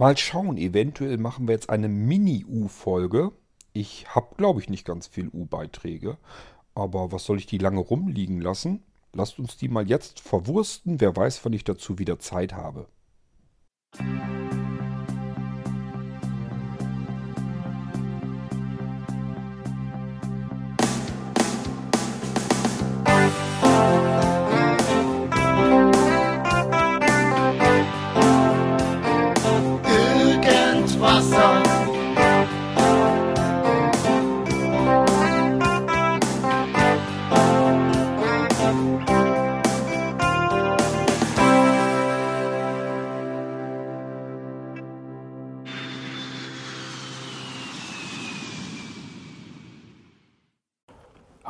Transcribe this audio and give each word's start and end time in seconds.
Mal 0.00 0.16
schauen, 0.16 0.56
eventuell 0.56 1.18
machen 1.18 1.46
wir 1.46 1.52
jetzt 1.52 1.68
eine 1.68 1.86
Mini-U-Folge. 1.86 3.32
Ich 3.74 4.06
habe, 4.14 4.34
glaube 4.36 4.58
ich, 4.58 4.70
nicht 4.70 4.86
ganz 4.86 5.06
viel 5.06 5.28
U-Beiträge. 5.28 6.16
Aber 6.74 7.12
was 7.12 7.26
soll 7.26 7.36
ich 7.36 7.44
die 7.44 7.58
lange 7.58 7.80
rumliegen 7.80 8.40
lassen? 8.40 8.82
Lasst 9.12 9.38
uns 9.38 9.58
die 9.58 9.68
mal 9.68 9.86
jetzt 9.86 10.20
verwursten. 10.20 11.02
Wer 11.02 11.14
weiß, 11.14 11.44
wann 11.44 11.52
ich 11.52 11.64
dazu 11.64 11.98
wieder 11.98 12.18
Zeit 12.18 12.54
habe. 12.54 12.88
Irgendwasser. 13.98 14.49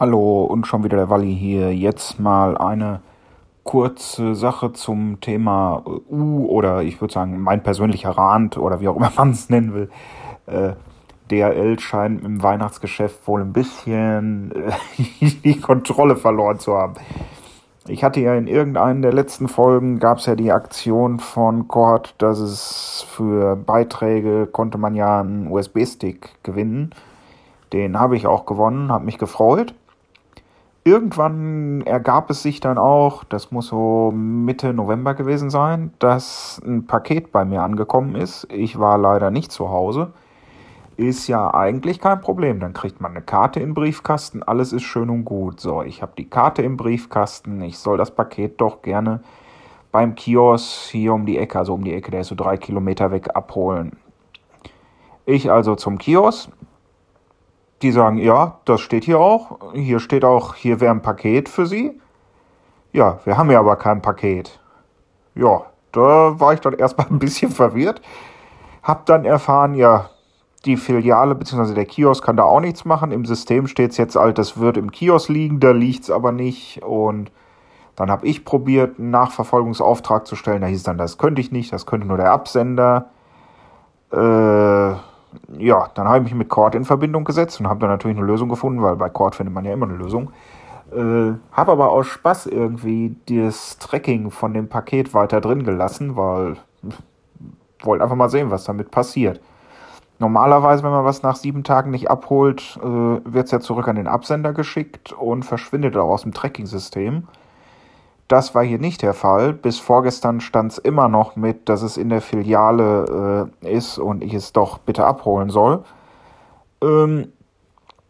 Hallo 0.00 0.44
und 0.44 0.66
schon 0.66 0.82
wieder 0.82 0.96
der 0.96 1.10
Walli 1.10 1.36
hier. 1.36 1.74
Jetzt 1.74 2.18
mal 2.18 2.56
eine 2.56 3.02
kurze 3.64 4.34
Sache 4.34 4.72
zum 4.72 5.20
Thema 5.20 5.82
äh, 5.84 5.90
U 6.10 6.46
oder 6.46 6.82
ich 6.82 7.02
würde 7.02 7.12
sagen 7.12 7.38
mein 7.38 7.62
persönlicher 7.62 8.08
Rand 8.08 8.56
oder 8.56 8.80
wie 8.80 8.88
auch 8.88 8.96
immer 8.96 9.12
man 9.18 9.32
es 9.32 9.50
nennen 9.50 9.74
will. 9.74 9.90
Äh, 10.46 10.72
DRL 11.30 11.78
scheint 11.80 12.24
im 12.24 12.42
Weihnachtsgeschäft 12.42 13.28
wohl 13.28 13.42
ein 13.42 13.52
bisschen 13.52 14.52
äh, 14.52 15.26
die 15.44 15.60
Kontrolle 15.60 16.16
verloren 16.16 16.58
zu 16.58 16.78
haben. 16.78 16.94
Ich 17.86 18.02
hatte 18.02 18.20
ja 18.20 18.34
in 18.36 18.46
irgendeinen 18.46 19.02
der 19.02 19.12
letzten 19.12 19.48
Folgen 19.48 19.98
gab 19.98 20.16
es 20.16 20.24
ja 20.24 20.34
die 20.34 20.50
Aktion 20.50 21.18
von 21.18 21.68
Cord, 21.68 22.14
dass 22.16 22.38
es 22.38 23.04
für 23.06 23.54
Beiträge 23.54 24.46
konnte 24.46 24.78
man 24.78 24.94
ja 24.94 25.20
einen 25.20 25.48
USB-Stick 25.48 26.42
gewinnen. 26.42 26.94
Den 27.74 28.00
habe 28.00 28.16
ich 28.16 28.26
auch 28.26 28.46
gewonnen, 28.46 28.90
habe 28.90 29.04
mich 29.04 29.18
gefreut. 29.18 29.74
Irgendwann 30.82 31.82
ergab 31.82 32.30
es 32.30 32.42
sich 32.42 32.60
dann 32.60 32.78
auch, 32.78 33.22
das 33.24 33.50
muss 33.50 33.66
so 33.66 34.10
Mitte 34.14 34.72
November 34.72 35.12
gewesen 35.14 35.50
sein, 35.50 35.92
dass 35.98 36.60
ein 36.64 36.86
Paket 36.86 37.32
bei 37.32 37.44
mir 37.44 37.62
angekommen 37.62 38.14
ist. 38.14 38.46
Ich 38.50 38.78
war 38.78 38.96
leider 38.96 39.30
nicht 39.30 39.52
zu 39.52 39.68
Hause. 39.68 40.12
Ist 40.96 41.28
ja 41.28 41.52
eigentlich 41.52 42.00
kein 42.00 42.22
Problem. 42.22 42.60
Dann 42.60 42.72
kriegt 42.72 43.00
man 43.00 43.10
eine 43.10 43.20
Karte 43.20 43.60
im 43.60 43.74
Briefkasten, 43.74 44.42
alles 44.42 44.72
ist 44.72 44.82
schön 44.84 45.10
und 45.10 45.24
gut. 45.24 45.60
So, 45.60 45.82
ich 45.82 46.00
habe 46.00 46.12
die 46.16 46.28
Karte 46.28 46.62
im 46.62 46.78
Briefkasten, 46.78 47.60
ich 47.60 47.78
soll 47.78 47.98
das 47.98 48.10
Paket 48.10 48.60
doch 48.60 48.80
gerne 48.80 49.20
beim 49.92 50.14
Kiosk 50.14 50.90
hier 50.90 51.12
um 51.12 51.26
die 51.26 51.38
Ecke, 51.38 51.58
also 51.58 51.74
um 51.74 51.84
die 51.84 51.92
Ecke, 51.92 52.10
der 52.10 52.20
ist 52.20 52.28
so 52.28 52.34
drei 52.34 52.56
Kilometer 52.56 53.10
weg, 53.10 53.28
abholen. 53.34 53.98
Ich 55.26 55.50
also 55.50 55.74
zum 55.74 55.98
Kiosk, 55.98 56.50
die 57.82 57.92
sagen, 57.92 58.18
ja, 58.18 58.58
das 58.64 58.80
steht 58.80 59.04
hier 59.04 59.18
auch. 59.18 59.72
Hier 59.74 60.00
steht 60.00 60.24
auch, 60.24 60.54
hier 60.54 60.80
wäre 60.80 60.92
ein 60.92 61.02
Paket 61.02 61.48
für 61.48 61.66
Sie. 61.66 61.98
Ja, 62.92 63.20
wir 63.24 63.38
haben 63.38 63.50
ja 63.50 63.60
aber 63.60 63.76
kein 63.76 64.02
Paket. 64.02 64.60
Ja, 65.34 65.62
da 65.92 66.38
war 66.38 66.52
ich 66.52 66.60
dann 66.60 66.72
erstmal 66.78 67.06
ein 67.08 67.18
bisschen 67.18 67.50
verwirrt. 67.50 68.02
Hab 68.82 69.06
dann 69.06 69.24
erfahren, 69.24 69.74
ja, 69.74 70.10
die 70.64 70.76
Filiale 70.76 71.34
bzw. 71.34 71.74
der 71.74 71.86
Kiosk 71.86 72.24
kann 72.24 72.36
da 72.36 72.42
auch 72.44 72.60
nichts 72.60 72.84
machen. 72.84 73.12
Im 73.12 73.24
System 73.24 73.66
steht 73.66 73.92
es 73.92 73.96
jetzt 73.96 74.16
alt, 74.16 74.36
das 74.36 74.58
wird 74.58 74.76
im 74.76 74.90
Kiosk 74.90 75.30
liegen, 75.30 75.60
da 75.60 75.70
liegt 75.70 76.04
es 76.04 76.10
aber 76.10 76.32
nicht. 76.32 76.82
Und 76.82 77.30
dann 77.96 78.10
habe 78.10 78.26
ich 78.26 78.44
probiert, 78.44 78.98
einen 78.98 79.10
Nachverfolgungsauftrag 79.10 80.26
zu 80.26 80.36
stellen. 80.36 80.60
Da 80.60 80.66
hieß 80.66 80.82
dann, 80.82 80.98
das 80.98 81.16
könnte 81.16 81.40
ich 81.40 81.50
nicht, 81.50 81.72
das 81.72 81.86
könnte 81.86 82.06
nur 82.06 82.18
der 82.18 82.32
Absender. 82.32 83.10
Äh, 84.12 85.09
ja, 85.58 85.88
dann 85.94 86.08
habe 86.08 86.18
ich 86.18 86.24
mich 86.24 86.34
mit 86.34 86.48
Cord 86.48 86.74
in 86.74 86.84
Verbindung 86.84 87.24
gesetzt 87.24 87.60
und 87.60 87.68
habe 87.68 87.80
dann 87.80 87.90
natürlich 87.90 88.16
eine 88.16 88.26
Lösung 88.26 88.48
gefunden, 88.48 88.82
weil 88.82 88.96
bei 88.96 89.08
Cord 89.08 89.34
findet 89.34 89.54
man 89.54 89.64
ja 89.64 89.72
immer 89.72 89.86
eine 89.86 89.96
Lösung. 89.96 90.30
Äh, 90.92 91.34
habe 91.52 91.72
aber 91.72 91.90
aus 91.90 92.06
Spaß 92.06 92.46
irgendwie 92.46 93.16
das 93.26 93.78
Tracking 93.78 94.30
von 94.30 94.54
dem 94.54 94.68
Paket 94.68 95.14
weiter 95.14 95.40
drin 95.40 95.64
gelassen, 95.64 96.16
weil 96.16 96.56
wollte 97.82 98.02
einfach 98.02 98.16
mal 98.16 98.28
sehen, 98.28 98.50
was 98.50 98.64
damit 98.64 98.90
passiert. 98.90 99.40
Normalerweise, 100.18 100.82
wenn 100.82 100.90
man 100.90 101.04
was 101.04 101.22
nach 101.22 101.36
sieben 101.36 101.64
Tagen 101.64 101.90
nicht 101.90 102.10
abholt, 102.10 102.78
äh, 102.82 102.84
wird 102.84 103.46
es 103.46 103.50
ja 103.52 103.60
zurück 103.60 103.88
an 103.88 103.96
den 103.96 104.06
Absender 104.06 104.52
geschickt 104.52 105.12
und 105.12 105.44
verschwindet 105.44 105.96
auch 105.96 106.10
aus 106.10 106.22
dem 106.22 106.34
Tracking-System. 106.34 107.26
Das 108.30 108.54
war 108.54 108.62
hier 108.62 108.78
nicht 108.78 109.02
der 109.02 109.12
Fall. 109.12 109.52
Bis 109.52 109.80
vorgestern 109.80 110.40
stand 110.40 110.70
es 110.70 110.78
immer 110.78 111.08
noch 111.08 111.34
mit, 111.34 111.68
dass 111.68 111.82
es 111.82 111.96
in 111.96 112.10
der 112.10 112.20
Filiale 112.20 113.50
äh, 113.64 113.76
ist 113.76 113.98
und 113.98 114.22
ich 114.22 114.34
es 114.34 114.52
doch 114.52 114.78
bitte 114.78 115.04
abholen 115.04 115.50
soll. 115.50 115.82
Ähm, 116.80 117.32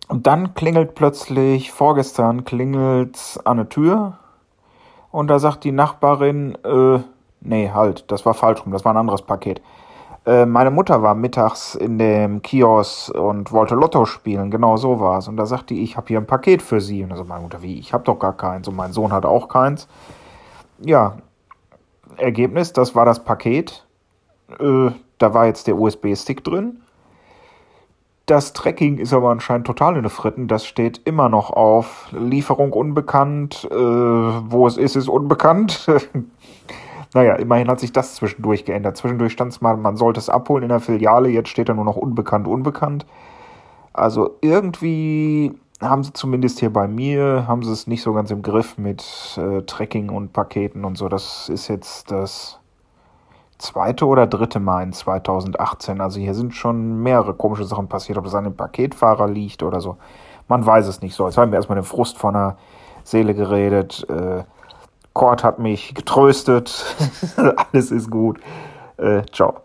und 0.08 0.26
dann 0.26 0.52
klingelt 0.52 0.94
plötzlich, 0.94 1.72
vorgestern 1.72 2.44
klingelt 2.44 3.40
an 3.46 3.56
der 3.56 3.70
Tür 3.70 4.18
und 5.10 5.28
da 5.28 5.38
sagt 5.38 5.64
die 5.64 5.72
Nachbarin, 5.72 6.54
äh, 6.64 6.98
nee, 7.40 7.70
halt, 7.72 8.04
das 8.12 8.26
war 8.26 8.34
falsch 8.34 8.62
rum, 8.62 8.72
das 8.72 8.84
war 8.84 8.92
ein 8.92 8.98
anderes 8.98 9.22
Paket. 9.22 9.62
Äh, 10.26 10.44
meine 10.44 10.70
Mutter 10.70 11.02
war 11.02 11.14
mittags 11.14 11.74
in 11.74 11.98
dem 11.98 12.42
Kiosk 12.42 13.14
und 13.14 13.52
wollte 13.52 13.74
Lotto 13.74 14.04
spielen, 14.04 14.50
genau 14.50 14.76
so 14.76 15.00
war 15.00 15.18
es. 15.18 15.28
Und 15.28 15.36
da 15.36 15.46
sagte 15.46 15.74
die, 15.74 15.82
ich 15.82 15.96
habe 15.96 16.08
hier 16.08 16.18
ein 16.18 16.26
Paket 16.26 16.62
für 16.62 16.80
sie. 16.80 17.02
Und 17.02 17.10
da 17.10 17.24
meine 17.24 17.42
Mutter, 17.42 17.62
wie, 17.62 17.78
ich 17.78 17.92
habe 17.92 18.04
doch 18.04 18.18
gar 18.18 18.36
keins. 18.36 18.68
Und 18.68 18.76
mein 18.76 18.92
Sohn 18.92 19.12
hat 19.12 19.24
auch 19.24 19.48
keins. 19.48 19.88
Ja, 20.80 21.16
Ergebnis, 22.16 22.72
das 22.72 22.94
war 22.94 23.04
das 23.04 23.24
Paket. 23.24 23.86
Äh, 24.58 24.90
da 25.18 25.34
war 25.34 25.46
jetzt 25.46 25.66
der 25.66 25.78
USB-Stick 25.78 26.44
drin. 26.44 26.80
Das 28.26 28.52
Tracking 28.52 28.98
ist 28.98 29.12
aber 29.12 29.30
anscheinend 29.30 29.66
total 29.66 29.96
in 29.96 30.02
den 30.02 30.10
Fritten. 30.10 30.46
Das 30.46 30.64
steht 30.64 31.00
immer 31.04 31.28
noch 31.28 31.50
auf 31.50 32.08
Lieferung 32.12 32.72
unbekannt. 32.72 33.66
Äh, 33.70 33.74
wo 33.74 34.66
es 34.66 34.76
ist, 34.76 34.96
ist 34.96 35.08
unbekannt. 35.08 35.86
naja, 37.12 37.34
immerhin 37.34 37.68
hat 37.68 37.80
sich 37.80 37.92
das 37.92 38.14
zwischendurch 38.14 38.64
geändert. 38.64 38.96
Zwischendurch 38.96 39.32
stand 39.32 39.52
es 39.52 39.60
mal, 39.60 39.76
man 39.76 39.96
sollte 39.96 40.20
es 40.20 40.28
abholen 40.28 40.62
in 40.62 40.68
der 40.68 40.80
Filiale. 40.80 41.28
Jetzt 41.28 41.48
steht 41.48 41.68
da 41.68 41.74
nur 41.74 41.84
noch 41.84 41.96
unbekannt, 41.96 42.46
unbekannt. 42.46 43.04
Also 43.92 44.36
irgendwie 44.40 45.52
haben 45.80 46.04
sie 46.04 46.12
zumindest 46.12 46.60
hier 46.60 46.72
bei 46.72 46.86
mir, 46.86 47.46
haben 47.48 47.62
sie 47.64 47.72
es 47.72 47.86
nicht 47.86 48.02
so 48.02 48.12
ganz 48.12 48.30
im 48.30 48.42
Griff 48.42 48.78
mit 48.78 49.02
äh, 49.38 49.62
Tracking 49.62 50.10
und 50.10 50.32
Paketen 50.32 50.84
und 50.84 50.96
so. 50.96 51.08
Das 51.08 51.48
ist 51.48 51.68
jetzt 51.68 52.10
das 52.10 52.60
zweite 53.58 54.06
oder 54.06 54.26
dritte 54.26 54.60
Mal 54.60 54.84
in 54.84 54.92
2018. 54.92 56.00
Also 56.00 56.20
hier 56.20 56.34
sind 56.34 56.54
schon 56.54 57.02
mehrere 57.02 57.34
komische 57.34 57.64
Sachen 57.64 57.88
passiert, 57.88 58.18
ob 58.18 58.24
das 58.24 58.34
an 58.34 58.44
dem 58.44 58.56
Paketfahrer 58.56 59.28
liegt 59.28 59.62
oder 59.62 59.80
so. 59.80 59.96
Man 60.48 60.64
weiß 60.64 60.86
es 60.86 61.02
nicht 61.02 61.14
so. 61.14 61.26
Jetzt 61.26 61.38
haben 61.38 61.50
wir 61.50 61.56
erstmal 61.56 61.78
den 61.78 61.84
Frust 61.84 62.18
von 62.18 62.34
der 62.34 62.56
Seele 63.04 63.34
geredet. 63.34 64.06
Äh, 64.08 64.44
Kurt 65.12 65.44
hat 65.44 65.58
mich 65.58 65.94
getröstet. 65.94 66.84
Alles 67.36 67.90
ist 67.90 68.10
gut. 68.10 68.40
Äh, 68.96 69.22
ciao. 69.32 69.62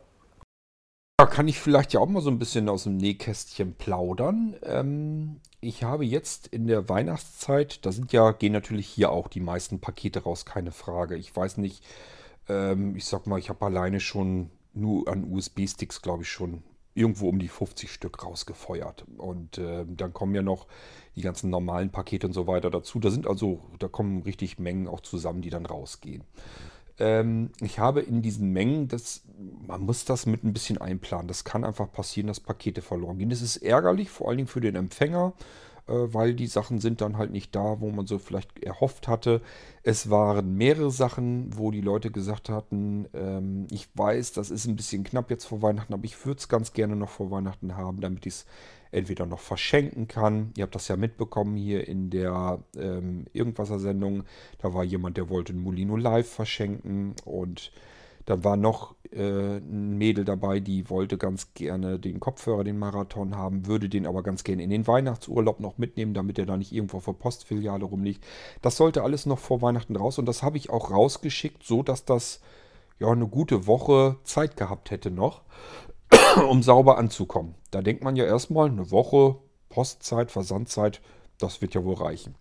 Da 1.17 1.25
kann 1.25 1.47
ich 1.47 1.59
vielleicht 1.59 1.93
ja 1.93 1.99
auch 1.99 2.09
mal 2.09 2.21
so 2.21 2.29
ein 2.29 2.39
bisschen 2.39 2.67
aus 2.67 2.83
dem 2.83 2.97
Nähkästchen 2.97 3.75
plaudern. 3.75 4.55
Ähm, 4.63 5.39
ich 5.61 5.83
habe 5.83 6.05
jetzt 6.05 6.47
in 6.47 6.67
der 6.67 6.89
Weihnachtszeit, 6.89 7.85
da 7.85 7.91
sind 7.91 8.11
ja, 8.11 8.31
gehen 8.31 8.53
natürlich 8.53 8.87
hier 8.87 9.11
auch 9.11 9.27
die 9.27 9.39
meisten 9.39 9.79
Pakete 9.79 10.23
raus, 10.23 10.45
keine 10.45 10.71
Frage. 10.71 11.15
Ich 11.15 11.35
weiß 11.35 11.57
nicht, 11.57 11.83
ähm, 12.49 12.95
ich 12.95 13.05
sag 13.05 13.27
mal, 13.27 13.39
ich 13.39 13.49
habe 13.49 13.65
alleine 13.65 13.99
schon 13.99 14.51
nur 14.73 15.07
an 15.07 15.31
USB-Sticks, 15.31 16.01
glaube 16.01 16.23
ich, 16.23 16.29
schon 16.29 16.63
irgendwo 16.95 17.29
um 17.29 17.39
die 17.39 17.49
50 17.49 17.91
Stück 17.91 18.23
rausgefeuert. 18.23 19.05
Und 19.17 19.57
äh, 19.57 19.85
dann 19.85 20.13
kommen 20.13 20.33
ja 20.33 20.41
noch 20.41 20.65
die 21.15 21.21
ganzen 21.21 21.49
normalen 21.49 21.91
Pakete 21.91 22.25
und 22.25 22.33
so 22.33 22.47
weiter 22.47 22.71
dazu. 22.71 22.99
Da 22.99 23.11
sind 23.11 23.27
also, 23.27 23.61
da 23.79 23.87
kommen 23.87 24.23
richtig 24.23 24.57
Mengen 24.57 24.87
auch 24.87 25.01
zusammen, 25.01 25.41
die 25.41 25.49
dann 25.49 25.65
rausgehen. 25.65 26.23
Ähm, 26.97 27.51
ich 27.59 27.79
habe 27.79 28.01
in 28.01 28.21
diesen 28.21 28.51
Mengen, 28.51 28.87
das, 28.87 29.23
man 29.67 29.81
muss 29.81 30.05
das 30.05 30.25
mit 30.25 30.43
ein 30.43 30.53
bisschen 30.53 30.77
einplanen. 30.77 31.27
Das 31.27 31.43
kann 31.43 31.65
einfach 31.65 31.91
passieren, 31.91 32.27
dass 32.27 32.39
Pakete 32.39 32.81
verloren 32.81 33.17
gehen. 33.17 33.29
Das 33.29 33.41
ist 33.41 33.57
ärgerlich, 33.57 34.09
vor 34.09 34.29
allen 34.29 34.37
Dingen 34.37 34.47
für 34.47 34.61
den 34.61 34.75
Empfänger 34.75 35.33
weil 35.93 36.33
die 36.33 36.47
Sachen 36.47 36.79
sind 36.79 37.01
dann 37.01 37.17
halt 37.17 37.31
nicht 37.31 37.55
da, 37.55 37.79
wo 37.79 37.89
man 37.91 38.07
so 38.07 38.17
vielleicht 38.17 38.63
erhofft 38.63 39.07
hatte. 39.07 39.41
Es 39.83 40.09
waren 40.09 40.55
mehrere 40.55 40.91
Sachen, 40.91 41.55
wo 41.57 41.71
die 41.71 41.81
Leute 41.81 42.11
gesagt 42.11 42.49
hatten, 42.49 43.07
ähm, 43.13 43.67
ich 43.69 43.87
weiß, 43.93 44.33
das 44.33 44.49
ist 44.49 44.65
ein 44.65 44.75
bisschen 44.75 45.03
knapp 45.03 45.29
jetzt 45.29 45.45
vor 45.45 45.61
Weihnachten, 45.61 45.93
aber 45.93 46.05
ich 46.05 46.25
würde 46.25 46.39
es 46.39 46.49
ganz 46.49 46.73
gerne 46.73 46.95
noch 46.95 47.09
vor 47.09 47.29
Weihnachten 47.31 47.77
haben, 47.77 48.01
damit 48.01 48.25
ich 48.25 48.33
es 48.33 48.45
entweder 48.91 49.25
noch 49.25 49.39
verschenken 49.39 50.07
kann. 50.07 50.51
Ihr 50.57 50.63
habt 50.63 50.75
das 50.75 50.87
ja 50.87 50.95
mitbekommen 50.95 51.55
hier 51.57 51.87
in 51.87 52.09
der 52.09 52.59
ähm, 52.77 53.25
Irgendwasser-Sendung. 53.33 54.23
Da 54.59 54.73
war 54.73 54.83
jemand, 54.83 55.17
der 55.17 55.29
wollte 55.29 55.53
ein 55.53 55.59
Molino 55.59 55.97
Live 55.97 56.29
verschenken 56.29 57.13
und 57.25 57.71
Da 58.25 58.43
war 58.43 58.57
noch 58.57 58.95
äh, 59.11 59.57
ein 59.57 59.97
Mädel 59.97 60.25
dabei, 60.25 60.59
die 60.59 60.89
wollte 60.89 61.17
ganz 61.17 61.53
gerne 61.53 61.99
den 61.99 62.19
Kopfhörer, 62.19 62.63
den 62.63 62.79
Marathon 62.79 63.35
haben, 63.35 63.67
würde 63.67 63.87
den 63.87 64.07
aber 64.07 64.23
ganz 64.23 64.43
gerne 64.43 64.63
in 64.63 64.69
den 64.69 64.87
Weihnachtsurlaub 64.87 65.59
noch 65.59 65.77
mitnehmen, 65.77 66.13
damit 66.13 66.39
er 66.39 66.45
da 66.45 66.57
nicht 66.57 66.71
irgendwo 66.71 66.99
der 66.99 67.13
Postfiliale 67.13 67.85
rumliegt. 67.85 68.25
Das 68.61 68.77
sollte 68.77 69.03
alles 69.03 69.25
noch 69.25 69.39
vor 69.39 69.61
Weihnachten 69.61 69.95
raus 69.95 70.17
und 70.17 70.25
das 70.25 70.43
habe 70.43 70.57
ich 70.57 70.69
auch 70.69 70.91
rausgeschickt, 70.91 71.63
so 71.63 71.83
dass 71.83 72.05
das 72.05 72.41
ja 72.99 73.09
eine 73.11 73.27
gute 73.27 73.67
Woche 73.67 74.17
Zeit 74.23 74.57
gehabt 74.57 74.89
hätte 74.89 75.11
noch, 75.11 75.41
um 76.49 76.63
sauber 76.63 76.97
anzukommen. 76.97 77.55
Da 77.71 77.81
denkt 77.81 78.03
man 78.03 78.15
ja 78.15 78.25
erstmal, 78.25 78.69
eine 78.69 78.89
Woche 78.91 79.37
Postzeit, 79.69 80.31
Versandzeit, 80.31 81.01
das 81.37 81.61
wird 81.61 81.73
ja 81.73 81.83
wohl 81.83 81.95
reichen. 81.95 82.35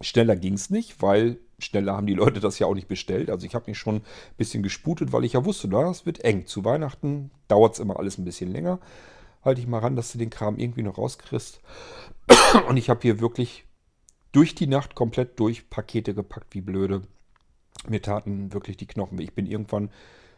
Schneller 0.00 0.36
ging 0.36 0.54
es 0.54 0.70
nicht, 0.70 1.02
weil 1.02 1.38
schneller 1.62 1.96
haben 1.96 2.06
die 2.06 2.14
Leute 2.14 2.40
das 2.40 2.58
ja 2.58 2.66
auch 2.66 2.74
nicht 2.74 2.88
bestellt. 2.88 3.30
Also 3.30 3.46
ich 3.46 3.54
habe 3.54 3.70
mich 3.70 3.78
schon 3.78 3.96
ein 3.96 4.02
bisschen 4.36 4.62
gesputet, 4.62 5.12
weil 5.12 5.24
ich 5.24 5.34
ja 5.34 5.44
wusste, 5.44 5.68
das 5.68 6.06
wird 6.06 6.24
eng. 6.24 6.46
Zu 6.46 6.64
Weihnachten 6.64 7.30
dauert 7.48 7.74
es 7.74 7.80
immer 7.80 7.98
alles 7.98 8.18
ein 8.18 8.24
bisschen 8.24 8.50
länger. 8.50 8.78
Halte 9.44 9.60
ich 9.60 9.66
mal 9.66 9.78
ran, 9.78 9.96
dass 9.96 10.12
du 10.12 10.18
den 10.18 10.30
Kram 10.30 10.58
irgendwie 10.58 10.82
noch 10.82 10.98
rauskriegst. 10.98 11.60
Und 12.68 12.76
ich 12.76 12.90
habe 12.90 13.00
hier 13.02 13.20
wirklich 13.20 13.64
durch 14.32 14.54
die 14.54 14.66
Nacht 14.66 14.94
komplett 14.94 15.38
durch 15.40 15.68
Pakete 15.68 16.14
gepackt, 16.14 16.54
wie 16.54 16.60
blöde. 16.60 17.02
Mir 17.88 18.00
taten 18.00 18.52
wirklich 18.52 18.76
die 18.76 18.86
Knochen 18.86 19.18
weh. 19.18 19.24
Ich 19.24 19.34
bin 19.34 19.46
irgendwann 19.46 19.90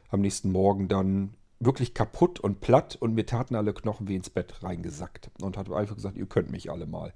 am 0.09 0.21
nächsten 0.21 0.51
Morgen 0.51 0.89
dann 0.89 1.35
wirklich 1.61 1.95
kaputt 1.95 2.41
und 2.41 2.61
platt 2.61 2.97
und 2.97 3.15
mir 3.15 3.27
taten 3.27 3.55
alle 3.55 3.73
Knochen 3.73 4.09
wie 4.09 4.17
ins 4.17 4.31
Bett 4.31 4.63
reingesackt. 4.63 5.31
Und 5.41 5.57
habe 5.57 5.77
einfach 5.77 5.97
gesagt, 5.97 6.17
ihr 6.17 6.27
könnt 6.27 6.51
mich 6.51 6.71
alle 6.71 6.87
mal. 6.87 7.13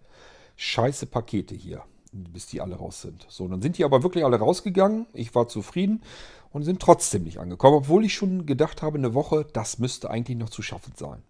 Scheiße 0.57 1.07
Pakete 1.07 1.55
hier 1.55 1.85
bis 2.13 2.47
die 2.47 2.61
alle 2.61 2.77
raus 2.77 3.03
sind. 3.03 3.27
So, 3.29 3.49
dann 3.49 3.63
sind 3.63 3.79
die 3.79 3.85
aber 3.85 4.03
wirklich 4.03 4.25
alle 4.25 4.39
rausgegangen. 4.39 5.07
Ich 5.13 5.35
war 5.35 5.49
zufrieden 5.49 6.03
und 6.51 6.63
sind 6.63 6.81
trotzdem 6.81 7.25
nicht 7.25 7.39
angekommen, 7.39 7.77
obwohl 7.77 8.05
ich 8.05 8.15
schon 8.15 8.47
gedacht 8.47 8.83
habe, 8.83 8.99
eine 8.99 9.15
Woche, 9.15 9.47
das 9.53 9.79
müsste 9.79 10.11
eigentlich 10.11 10.39
noch 10.39 10.51
zu 10.51 10.63
schaffen 10.63 10.93
sein. 10.97 11.23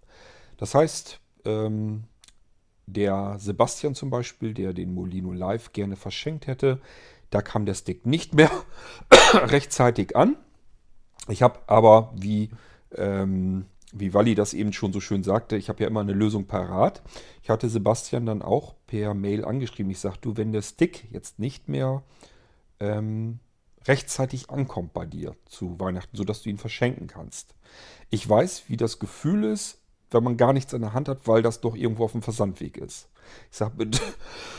Das 0.57 0.75
heißt, 0.75 1.21
ähm, 1.45 2.05
der 2.87 3.37
Sebastian 3.39 3.95
zum 3.95 4.11
Beispiel, 4.11 4.55
der 4.55 4.73
den 4.73 4.95
Molino 4.95 5.33
Live 5.33 5.73
gerne 5.73 5.97
verschenkt 5.97 6.47
hätte, 6.47 6.81
da 7.31 7.43
kam 7.43 7.67
der 7.67 7.75
Stick 7.75 8.07
nicht 8.07 8.35
mehr 8.35 8.51
rechtzeitig 9.35 10.17
an. 10.17 10.37
Ich 11.29 11.43
habe 11.43 11.61
aber, 11.67 12.13
wie 12.17 12.51
ähm, 12.97 13.67
wie 13.93 14.13
Walli 14.13 14.35
das 14.35 14.55
eben 14.55 14.73
schon 14.73 14.93
so 14.93 15.01
schön 15.01 15.23
sagte, 15.23 15.57
ich 15.57 15.69
habe 15.69 15.83
ja 15.83 15.89
immer 15.89 16.01
eine 16.01 16.13
Lösung 16.13 16.47
parat. 16.47 17.03
Ich 17.43 17.51
hatte 17.51 17.69
Sebastian 17.69 18.27
dann 18.27 18.43
auch 18.43 18.75
per 18.87 19.15
Mail 19.15 19.45
angeschrieben. 19.45 19.91
Ich 19.91 20.01
sage, 20.01 20.19
du, 20.21 20.37
wenn 20.37 20.53
der 20.53 20.63
Stick 20.63 21.11
jetzt 21.11 21.39
nicht 21.39 21.69
mehr 21.69 22.03
ähm, 22.81 23.41
rechtzeitig 23.87 24.51
ankommt 24.51 24.93
bei 24.93 25.07
dir 25.07 25.35
zu 25.47 25.81
Weihnachten, 25.81 26.17
sodass 26.17 26.43
du 26.43 26.51
ihn 26.51 26.59
verschenken 26.59 27.07
kannst. 27.07 27.55
Ich 28.11 28.29
weiß, 28.29 28.65
wie 28.69 28.77
das 28.77 28.99
Gefühl 28.99 29.45
ist, 29.45 29.81
wenn 30.11 30.25
man 30.25 30.37
gar 30.37 30.53
nichts 30.53 30.73
in 30.73 30.83
der 30.83 30.93
Hand 30.93 31.09
hat, 31.09 31.27
weil 31.27 31.43
das 31.43 31.61
doch 31.61 31.75
irgendwo 31.75 32.05
auf 32.05 32.13
dem 32.13 32.23
Versandweg 32.23 32.77
ist. 32.77 33.09
Ich 33.51 33.57
sage, 33.57 33.77
bitte, 33.77 34.01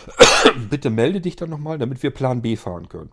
bitte 0.70 0.90
melde 0.90 1.22
dich 1.22 1.36
dann 1.36 1.50
nochmal, 1.50 1.78
damit 1.78 2.04
wir 2.04 2.12
Plan 2.12 2.42
B 2.42 2.56
fahren 2.56 2.90
können. 2.90 3.12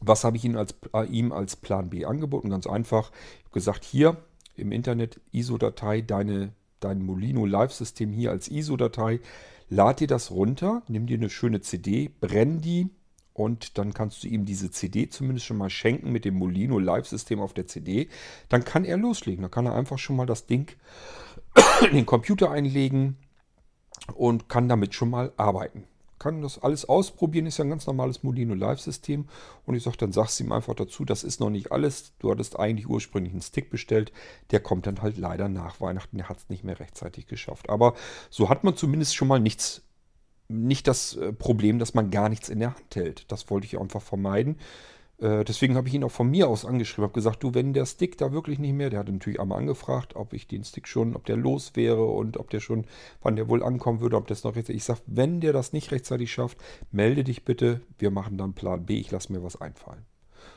Was 0.00 0.24
habe 0.24 0.36
ich 0.36 0.44
ihm 0.44 0.56
als, 0.56 0.74
äh, 0.94 1.06
ihm 1.06 1.32
als 1.32 1.56
Plan 1.56 1.90
B 1.90 2.04
angeboten? 2.06 2.48
Ganz 2.48 2.66
einfach. 2.66 3.10
Ich 3.38 3.44
habe 3.44 3.54
gesagt, 3.54 3.84
hier, 3.84 4.16
im 4.60 4.72
Internet 4.72 5.20
ISO-Datei, 5.32 6.02
deine, 6.02 6.52
dein 6.80 7.02
Molino 7.02 7.46
Live-System 7.46 8.12
hier 8.12 8.30
als 8.30 8.48
ISO-Datei. 8.48 9.20
Lad 9.68 10.00
dir 10.00 10.06
das 10.06 10.30
runter, 10.30 10.82
nimm 10.88 11.06
dir 11.06 11.16
eine 11.16 11.30
schöne 11.30 11.60
CD, 11.60 12.10
brenn 12.20 12.60
die 12.60 12.88
und 13.32 13.78
dann 13.78 13.94
kannst 13.94 14.22
du 14.22 14.28
ihm 14.28 14.44
diese 14.44 14.70
CD 14.70 15.08
zumindest 15.08 15.46
schon 15.46 15.56
mal 15.56 15.70
schenken 15.70 16.12
mit 16.12 16.24
dem 16.24 16.34
Molino 16.34 16.78
Live-System 16.78 17.40
auf 17.40 17.54
der 17.54 17.66
CD. 17.66 18.08
Dann 18.48 18.64
kann 18.64 18.84
er 18.84 18.96
loslegen. 18.96 19.42
Dann 19.42 19.50
kann 19.50 19.66
er 19.66 19.74
einfach 19.74 19.98
schon 19.98 20.16
mal 20.16 20.26
das 20.26 20.46
Ding 20.46 20.70
in 21.88 21.94
den 21.94 22.06
Computer 22.06 22.50
einlegen 22.50 23.16
und 24.14 24.48
kann 24.48 24.68
damit 24.68 24.94
schon 24.94 25.10
mal 25.10 25.32
arbeiten 25.36 25.84
kann 26.20 26.42
das 26.42 26.62
alles 26.62 26.88
ausprobieren, 26.88 27.46
ist 27.46 27.58
ja 27.58 27.64
ein 27.64 27.70
ganz 27.70 27.86
normales 27.86 28.22
Molino 28.22 28.54
Live-System. 28.54 29.26
Und 29.64 29.74
ich 29.74 29.82
sage, 29.82 29.96
dann 29.96 30.12
sagst 30.12 30.38
du 30.38 30.44
ihm 30.44 30.52
einfach 30.52 30.74
dazu, 30.74 31.04
das 31.04 31.24
ist 31.24 31.40
noch 31.40 31.50
nicht 31.50 31.72
alles. 31.72 32.12
Du 32.18 32.30
hattest 32.30 32.60
eigentlich 32.60 32.88
ursprünglich 32.88 33.32
einen 33.32 33.42
Stick 33.42 33.70
bestellt. 33.70 34.12
Der 34.50 34.60
kommt 34.60 34.86
dann 34.86 35.02
halt 35.02 35.16
leider 35.16 35.48
nach 35.48 35.80
Weihnachten. 35.80 36.18
Der 36.18 36.28
hat 36.28 36.36
es 36.36 36.48
nicht 36.50 36.62
mehr 36.62 36.78
rechtzeitig 36.78 37.26
geschafft. 37.26 37.70
Aber 37.70 37.94
so 38.28 38.50
hat 38.50 38.62
man 38.62 38.76
zumindest 38.76 39.16
schon 39.16 39.28
mal 39.28 39.40
nichts, 39.40 39.82
nicht 40.48 40.86
das 40.86 41.16
äh, 41.16 41.32
Problem, 41.32 41.78
dass 41.78 41.94
man 41.94 42.10
gar 42.10 42.28
nichts 42.28 42.50
in 42.50 42.60
der 42.60 42.76
Hand 42.76 42.94
hält. 42.94 43.32
Das 43.32 43.48
wollte 43.50 43.66
ich 43.66 43.80
einfach 43.80 44.02
vermeiden. 44.02 44.58
Äh, 45.20 45.44
deswegen 45.44 45.76
habe 45.76 45.88
ich 45.88 45.94
ihn 45.94 46.04
auch 46.04 46.10
von 46.10 46.30
mir 46.30 46.48
aus 46.48 46.64
angeschrieben, 46.64 47.04
habe 47.04 47.12
gesagt, 47.14 47.42
du, 47.42 47.54
wenn 47.54 47.72
der 47.72 47.86
Stick 47.86 48.16
da 48.18 48.32
wirklich 48.32 48.58
nicht 48.58 48.72
mehr, 48.72 48.90
der 48.90 49.00
hat 49.00 49.08
natürlich 49.08 49.40
einmal 49.40 49.58
angefragt, 49.58 50.16
ob 50.16 50.32
ich 50.32 50.46
den 50.46 50.64
Stick 50.64 50.88
schon, 50.88 51.14
ob 51.14 51.26
der 51.26 51.36
los 51.36 51.72
wäre 51.76 52.04
und 52.04 52.36
ob 52.38 52.50
der 52.50 52.60
schon, 52.60 52.86
wann 53.22 53.36
der 53.36 53.48
wohl 53.48 53.62
ankommen 53.62 54.00
würde, 54.00 54.16
ob 54.16 54.26
das 54.26 54.44
noch 54.44 54.56
rechtzeitig. 54.56 54.78
Ich 54.78 54.84
sage, 54.84 55.00
wenn 55.06 55.40
der 55.40 55.52
das 55.52 55.72
nicht 55.72 55.92
rechtzeitig 55.92 56.32
schafft, 56.32 56.58
melde 56.90 57.24
dich 57.24 57.44
bitte, 57.44 57.82
wir 57.98 58.10
machen 58.10 58.38
dann 58.38 58.54
Plan 58.54 58.86
B, 58.86 58.98
ich 58.98 59.10
lasse 59.10 59.32
mir 59.32 59.42
was 59.42 59.60
einfallen. 59.60 60.04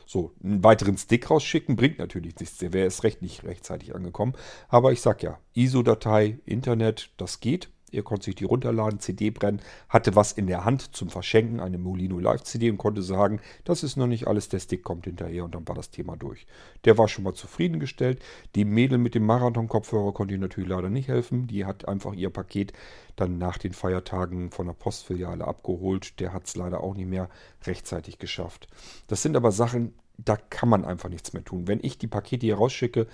So, 0.06 0.32
einen 0.42 0.64
weiteren 0.64 0.96
Stick 0.96 1.30
rausschicken 1.30 1.76
bringt 1.76 1.98
natürlich 1.98 2.38
nichts. 2.38 2.58
Der 2.58 2.72
wäre 2.72 2.84
erst 2.84 3.04
recht 3.04 3.22
nicht 3.22 3.44
rechtzeitig 3.44 3.94
angekommen. 3.94 4.34
Aber 4.68 4.92
ich 4.92 5.00
sag 5.00 5.22
ja, 5.22 5.38
ISO-Datei, 5.54 6.38
Internet, 6.44 7.10
das 7.16 7.40
geht. 7.40 7.70
Er 7.94 8.02
konnte 8.02 8.26
sich 8.26 8.34
die 8.34 8.44
runterladen, 8.44 9.00
CD 9.00 9.30
brennen, 9.30 9.60
hatte 9.88 10.16
was 10.16 10.32
in 10.32 10.46
der 10.46 10.64
Hand 10.64 10.94
zum 10.94 11.10
Verschenken, 11.10 11.60
eine 11.60 11.78
Molino 11.78 12.18
Live 12.18 12.42
CD 12.42 12.70
und 12.70 12.78
konnte 12.78 13.02
sagen, 13.02 13.40
das 13.64 13.82
ist 13.82 13.96
noch 13.96 14.06
nicht 14.06 14.26
alles, 14.26 14.48
der 14.48 14.60
Stick 14.60 14.82
kommt 14.82 15.04
hinterher 15.04 15.44
und 15.44 15.54
dann 15.54 15.66
war 15.68 15.74
das 15.74 15.90
Thema 15.90 16.16
durch. 16.16 16.46
Der 16.84 16.98
war 16.98 17.08
schon 17.08 17.24
mal 17.24 17.34
zufriedengestellt. 17.34 18.20
Die 18.54 18.64
Mädel 18.64 18.98
mit 18.98 19.14
dem 19.14 19.26
Marathon-Kopfhörer 19.26 20.12
konnte 20.12 20.34
ich 20.34 20.40
natürlich 20.40 20.68
leider 20.68 20.90
nicht 20.90 21.08
helfen. 21.08 21.46
Die 21.46 21.64
hat 21.64 21.88
einfach 21.88 22.14
ihr 22.14 22.30
Paket 22.30 22.72
dann 23.16 23.38
nach 23.38 23.58
den 23.58 23.72
Feiertagen 23.72 24.50
von 24.50 24.66
der 24.66 24.74
Postfiliale 24.74 25.46
abgeholt. 25.46 26.20
Der 26.20 26.32
hat 26.32 26.46
es 26.46 26.56
leider 26.56 26.80
auch 26.82 26.94
nicht 26.94 27.08
mehr 27.08 27.28
rechtzeitig 27.64 28.18
geschafft. 28.18 28.66
Das 29.06 29.22
sind 29.22 29.36
aber 29.36 29.52
Sachen, 29.52 29.94
da 30.16 30.36
kann 30.36 30.68
man 30.68 30.84
einfach 30.84 31.08
nichts 31.08 31.32
mehr 31.32 31.44
tun. 31.44 31.66
Wenn 31.66 31.80
ich 31.82 31.98
die 31.98 32.06
Pakete 32.06 32.46
hier 32.46 32.56
rausschicke, 32.56 33.06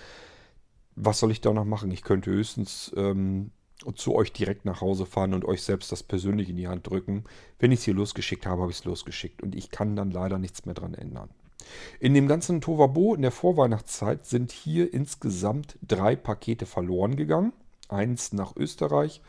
was 0.97 1.19
soll 1.19 1.31
ich 1.31 1.41
da 1.41 1.53
noch 1.53 1.65
machen? 1.65 1.91
Ich 1.91 2.03
könnte 2.03 2.31
höchstens 2.31 2.93
ähm, 2.97 3.53
und 3.85 3.99
zu 3.99 4.15
euch 4.15 4.33
direkt 4.33 4.65
nach 4.65 4.81
Hause 4.81 5.07
fahren 5.07 5.35
und 5.35 5.45
euch 5.45 5.63
selbst 5.63 5.93
das 5.93 6.03
persönlich 6.03 6.49
in 6.49 6.57
die 6.57 6.69
Hand 6.69 6.89
drücken. 6.89 7.25
Wenn 7.59 7.73
ich 7.73 7.81
es 7.81 7.85
hier 7.85 7.95
losgeschickt 7.95 8.47
habe, 8.47 8.63
habe 8.63 8.71
ich 8.71 8.79
es 8.79 8.85
losgeschickt 8.85 9.43
und 9.43 9.55
ich 9.55 9.71
kann 9.71 9.97
dann 9.97 10.11
leider 10.11 10.39
nichts 10.39 10.67
mehr 10.67 10.75
dran 10.75 10.95
ändern. 10.95 11.31
In 11.99 12.15
dem 12.15 12.29
ganzen 12.29 12.61
Tovabo 12.61 13.15
in 13.15 13.23
der 13.23 13.31
Vorweihnachtszeit 13.31 14.27
sind 14.27 14.53
hier 14.53 14.93
insgesamt 14.93 15.79
drei 15.87 16.17
Pakete 16.17 16.67
verloren 16.67 17.17
gegangen. 17.17 17.53
Eins 17.89 18.33
nach 18.33 18.57
Österreich, 18.57 19.21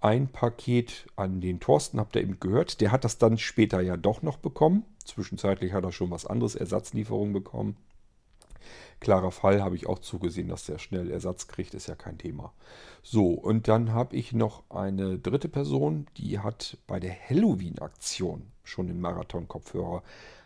ein 0.00 0.28
Paket 0.28 1.06
an 1.16 1.40
den 1.40 1.60
Thorsten, 1.60 1.98
habt 1.98 2.16
ihr 2.16 2.22
eben 2.22 2.38
gehört. 2.40 2.80
Der 2.80 2.92
hat 2.92 3.04
das 3.04 3.18
dann 3.18 3.38
später 3.38 3.80
ja 3.80 3.96
doch 3.96 4.22
noch 4.22 4.36
bekommen. 4.36 4.84
Zwischenzeitlich 5.04 5.72
hat 5.72 5.84
er 5.84 5.92
schon 5.92 6.10
was 6.10 6.26
anderes, 6.26 6.54
Ersatzlieferung 6.54 7.32
bekommen. 7.32 7.76
Klarer 9.00 9.30
Fall 9.30 9.62
habe 9.62 9.76
ich 9.76 9.86
auch 9.86 10.00
zugesehen, 10.00 10.48
dass 10.48 10.64
der 10.64 10.78
schnell 10.78 11.10
Ersatz 11.10 11.46
kriegt, 11.46 11.74
ist 11.74 11.86
ja 11.86 11.94
kein 11.94 12.18
Thema. 12.18 12.52
So, 13.02 13.30
und 13.30 13.68
dann 13.68 13.92
habe 13.92 14.16
ich 14.16 14.32
noch 14.32 14.64
eine 14.70 15.18
dritte 15.18 15.48
Person, 15.48 16.06
die 16.16 16.40
hat 16.40 16.78
bei 16.86 16.98
der 16.98 17.14
Halloween-Aktion 17.28 18.42
schon 18.64 18.88
den 18.88 19.00
Marathon-Kopfhörer 19.00 20.02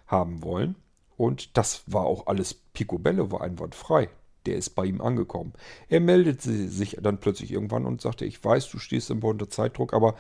haben 0.07 0.43
wollen. 0.43 0.77
Und 1.17 1.57
das 1.57 1.83
war 1.87 2.05
auch 2.05 2.27
alles 2.27 2.55
Picobello, 2.55 3.31
war 3.31 3.41
einwandfrei. 3.41 4.09
Der 4.45 4.57
ist 4.57 4.71
bei 4.71 4.85
ihm 4.85 5.01
angekommen. 5.01 5.53
Er 5.89 6.01
meldete 6.01 6.69
sich 6.69 6.99
dann 7.01 7.19
plötzlich 7.19 7.53
irgendwann 7.53 7.87
und 7.87 8.01
sagte, 8.01 8.25
ich 8.25 8.43
weiß, 8.43 8.69
du 8.71 8.79
stehst 8.79 9.09
immer 9.11 9.27
unter 9.27 9.49
Zeitdruck, 9.49 9.95
aber 9.95 10.17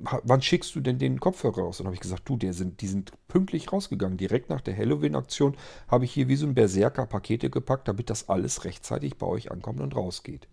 wann 0.00 0.42
schickst 0.42 0.74
du 0.74 0.80
denn 0.80 0.98
den 0.98 1.20
Kopfhörer 1.20 1.62
raus? 1.62 1.80
Und 1.80 1.86
habe 1.86 1.94
ich 1.94 2.00
gesagt, 2.00 2.28
du, 2.28 2.38
sind, 2.52 2.80
die 2.80 2.86
sind 2.86 3.12
pünktlich 3.28 3.72
rausgegangen. 3.72 4.16
Direkt 4.16 4.50
nach 4.50 4.60
der 4.60 4.76
Halloween-Aktion 4.76 5.56
habe 5.88 6.04
ich 6.04 6.12
hier 6.12 6.28
wie 6.28 6.36
so 6.36 6.46
ein 6.46 6.54
Berserker 6.54 7.06
Pakete 7.06 7.50
gepackt, 7.50 7.88
damit 7.88 8.10
das 8.10 8.28
alles 8.28 8.64
rechtzeitig 8.64 9.16
bei 9.16 9.26
euch 9.26 9.50
ankommt 9.50 9.80
und 9.80 9.96
rausgeht. 9.96 10.48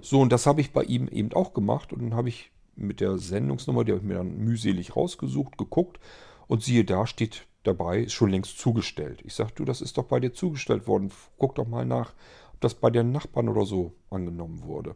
So, 0.00 0.20
und 0.20 0.32
das 0.32 0.46
habe 0.46 0.60
ich 0.60 0.72
bei 0.72 0.82
ihm 0.84 1.08
eben 1.08 1.32
auch 1.32 1.54
gemacht. 1.54 1.92
Und 1.92 2.02
dann 2.02 2.14
habe 2.14 2.28
ich 2.28 2.50
mit 2.74 3.00
der 3.00 3.18
Sendungsnummer, 3.18 3.84
die 3.84 3.92
habe 3.92 4.00
ich 4.00 4.06
mir 4.06 4.14
dann 4.14 4.38
mühselig 4.38 4.96
rausgesucht, 4.96 5.58
geguckt. 5.58 6.00
Und 6.48 6.62
siehe 6.62 6.84
da, 6.84 7.06
steht 7.06 7.46
dabei, 7.62 8.00
ist 8.00 8.12
schon 8.12 8.30
längst 8.30 8.58
zugestellt. 8.58 9.22
Ich 9.24 9.34
sage, 9.34 9.52
du, 9.54 9.64
das 9.64 9.80
ist 9.80 9.96
doch 9.98 10.04
bei 10.04 10.20
dir 10.20 10.32
zugestellt 10.32 10.86
worden. 10.86 11.12
Guck 11.38 11.54
doch 11.54 11.66
mal 11.66 11.86
nach, 11.86 12.12
ob 12.52 12.60
das 12.60 12.74
bei 12.74 12.90
den 12.90 13.12
Nachbarn 13.12 13.48
oder 13.48 13.64
so 13.64 13.92
angenommen 14.10 14.62
wurde. 14.64 14.94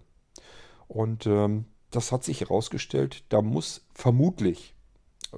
Und 0.88 1.26
ähm, 1.26 1.66
das 1.96 2.12
hat 2.12 2.24
sich 2.24 2.40
herausgestellt, 2.40 3.24
da 3.30 3.42
muss 3.42 3.86
vermutlich, 3.94 4.74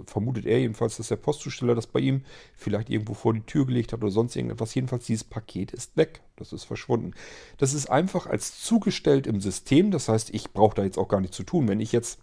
vermutet 0.06 0.46
er 0.46 0.60
jedenfalls, 0.60 0.96
dass 0.96 1.08
der 1.08 1.16
Postzusteller 1.16 1.74
das 1.74 1.86
bei 1.86 2.00
ihm 2.00 2.24
vielleicht 2.54 2.90
irgendwo 2.90 3.14
vor 3.14 3.32
die 3.32 3.42
Tür 3.42 3.66
gelegt 3.66 3.92
hat 3.92 4.02
oder 4.02 4.10
sonst 4.10 4.36
irgendetwas. 4.36 4.74
Jedenfalls, 4.74 5.06
dieses 5.06 5.24
Paket 5.24 5.72
ist 5.72 5.96
weg. 5.96 6.20
Das 6.36 6.52
ist 6.52 6.64
verschwunden. 6.64 7.14
Das 7.56 7.74
ist 7.74 7.90
einfach 7.90 8.26
als 8.26 8.60
zugestellt 8.60 9.26
im 9.26 9.40
System. 9.40 9.90
Das 9.90 10.08
heißt, 10.08 10.34
ich 10.34 10.52
brauche 10.52 10.76
da 10.76 10.84
jetzt 10.84 10.98
auch 10.98 11.08
gar 11.08 11.20
nichts 11.20 11.36
zu 11.36 11.42
tun. 11.42 11.68
Wenn 11.68 11.80
ich 11.80 11.92
jetzt 11.92 12.20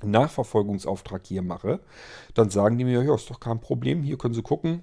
einen 0.00 0.12
Nachverfolgungsauftrag 0.12 1.26
hier 1.26 1.42
mache, 1.42 1.80
dann 2.34 2.50
sagen 2.50 2.78
die 2.78 2.84
mir, 2.84 3.02
ja, 3.02 3.14
ist 3.14 3.30
doch 3.30 3.40
kein 3.40 3.60
Problem. 3.60 4.02
Hier 4.02 4.18
können 4.18 4.34
Sie 4.34 4.42
gucken. 4.42 4.82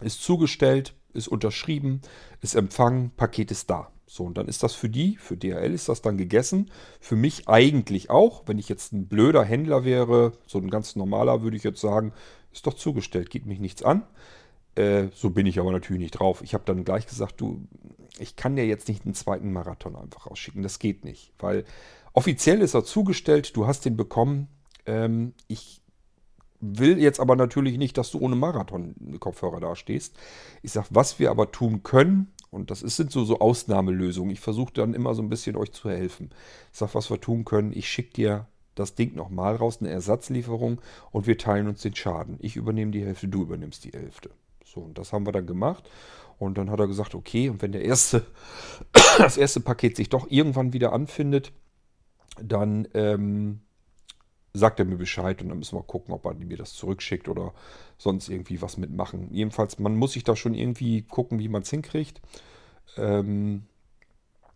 Ist 0.00 0.22
zugestellt, 0.22 0.94
ist 1.12 1.28
unterschrieben, 1.28 2.02
ist 2.40 2.54
empfangen, 2.54 3.10
Paket 3.10 3.50
ist 3.50 3.70
da. 3.70 3.93
So, 4.06 4.24
und 4.24 4.36
dann 4.36 4.48
ist 4.48 4.62
das 4.62 4.74
für 4.74 4.88
die, 4.88 5.16
für 5.16 5.36
DHL 5.36 5.72
ist 5.72 5.88
das 5.88 6.02
dann 6.02 6.18
gegessen. 6.18 6.70
Für 7.00 7.16
mich 7.16 7.48
eigentlich 7.48 8.10
auch. 8.10 8.42
Wenn 8.46 8.58
ich 8.58 8.68
jetzt 8.68 8.92
ein 8.92 9.06
blöder 9.06 9.44
Händler 9.44 9.84
wäre, 9.84 10.32
so 10.46 10.58
ein 10.58 10.70
ganz 10.70 10.94
normaler, 10.96 11.42
würde 11.42 11.56
ich 11.56 11.64
jetzt 11.64 11.80
sagen, 11.80 12.12
ist 12.52 12.66
doch 12.66 12.74
zugestellt, 12.74 13.30
geht 13.30 13.46
mich 13.46 13.60
nichts 13.60 13.82
an. 13.82 14.02
Äh, 14.74 15.08
so 15.14 15.30
bin 15.30 15.46
ich 15.46 15.58
aber 15.58 15.72
natürlich 15.72 16.02
nicht 16.02 16.18
drauf. 16.18 16.42
Ich 16.42 16.54
habe 16.54 16.64
dann 16.66 16.84
gleich 16.84 17.06
gesagt, 17.06 17.40
du, 17.40 17.66
ich 18.18 18.36
kann 18.36 18.56
dir 18.56 18.66
jetzt 18.66 18.88
nicht 18.88 19.04
einen 19.04 19.14
zweiten 19.14 19.52
Marathon 19.52 19.96
einfach 19.96 20.26
rausschicken. 20.26 20.62
Das 20.62 20.78
geht 20.78 21.04
nicht, 21.04 21.32
weil 21.38 21.64
offiziell 22.12 22.60
ist 22.60 22.74
er 22.74 22.84
zugestellt, 22.84 23.56
du 23.56 23.66
hast 23.66 23.84
den 23.84 23.96
bekommen. 23.96 24.48
Ähm, 24.86 25.34
ich 25.48 25.80
will 26.60 26.98
jetzt 26.98 27.20
aber 27.20 27.36
natürlich 27.36 27.78
nicht, 27.78 27.98
dass 27.98 28.10
du 28.10 28.18
ohne 28.18 28.36
Marathon-Kopfhörer 28.36 29.60
dastehst. 29.60 30.16
Ich 30.62 30.72
sage, 30.72 30.88
was 30.90 31.18
wir 31.18 31.30
aber 31.30 31.52
tun 31.52 31.82
können, 31.82 32.32
und 32.54 32.70
das 32.70 32.82
ist, 32.82 32.96
sind 32.96 33.10
so, 33.10 33.24
so 33.24 33.40
Ausnahmelösungen. 33.40 34.30
Ich 34.30 34.40
versuche 34.40 34.72
dann 34.72 34.94
immer 34.94 35.14
so 35.14 35.22
ein 35.22 35.28
bisschen 35.28 35.56
euch 35.56 35.72
zu 35.72 35.90
helfen. 35.90 36.30
Ich 36.72 36.78
sage, 36.78 36.94
was 36.94 37.10
wir 37.10 37.20
tun 37.20 37.44
können. 37.44 37.72
Ich 37.74 37.88
schicke 37.88 38.12
dir 38.12 38.46
das 38.74 38.94
Ding 38.94 39.14
nochmal 39.14 39.56
raus, 39.56 39.78
eine 39.80 39.90
Ersatzlieferung 39.90 40.80
und 41.10 41.26
wir 41.26 41.36
teilen 41.36 41.68
uns 41.68 41.82
den 41.82 41.94
Schaden. 41.94 42.38
Ich 42.40 42.56
übernehme 42.56 42.92
die 42.92 43.04
Hälfte, 43.04 43.28
du 43.28 43.42
übernimmst 43.42 43.84
die 43.84 43.92
Hälfte. 43.92 44.30
So, 44.64 44.80
und 44.80 44.98
das 44.98 45.12
haben 45.12 45.26
wir 45.26 45.32
dann 45.32 45.46
gemacht. 45.46 45.88
Und 46.38 46.58
dann 46.58 46.70
hat 46.70 46.80
er 46.80 46.88
gesagt, 46.88 47.14
okay, 47.14 47.48
und 47.48 47.62
wenn 47.62 47.72
der 47.72 47.84
erste, 47.84 48.24
das 49.18 49.36
erste 49.36 49.60
Paket 49.60 49.96
sich 49.96 50.08
doch 50.08 50.30
irgendwann 50.30 50.72
wieder 50.72 50.92
anfindet, 50.92 51.52
dann 52.40 52.88
ähm, 52.94 53.60
sagt 54.54 54.78
er 54.78 54.84
mir 54.84 54.96
Bescheid 54.96 55.42
und 55.42 55.48
dann 55.48 55.58
müssen 55.58 55.76
wir 55.76 55.82
gucken, 55.82 56.14
ob 56.14 56.24
er 56.24 56.34
mir 56.34 56.56
das 56.56 56.74
zurückschickt 56.74 57.28
oder 57.28 57.52
sonst 57.98 58.28
irgendwie 58.28 58.62
was 58.62 58.76
mitmachen. 58.76 59.28
Jedenfalls, 59.32 59.80
man 59.80 59.96
muss 59.96 60.12
sich 60.12 60.22
da 60.22 60.36
schon 60.36 60.54
irgendwie 60.54 61.02
gucken, 61.02 61.40
wie 61.40 61.48
man 61.48 61.62
es 61.62 61.70
hinkriegt. 61.70 62.20
Ähm, 62.96 63.64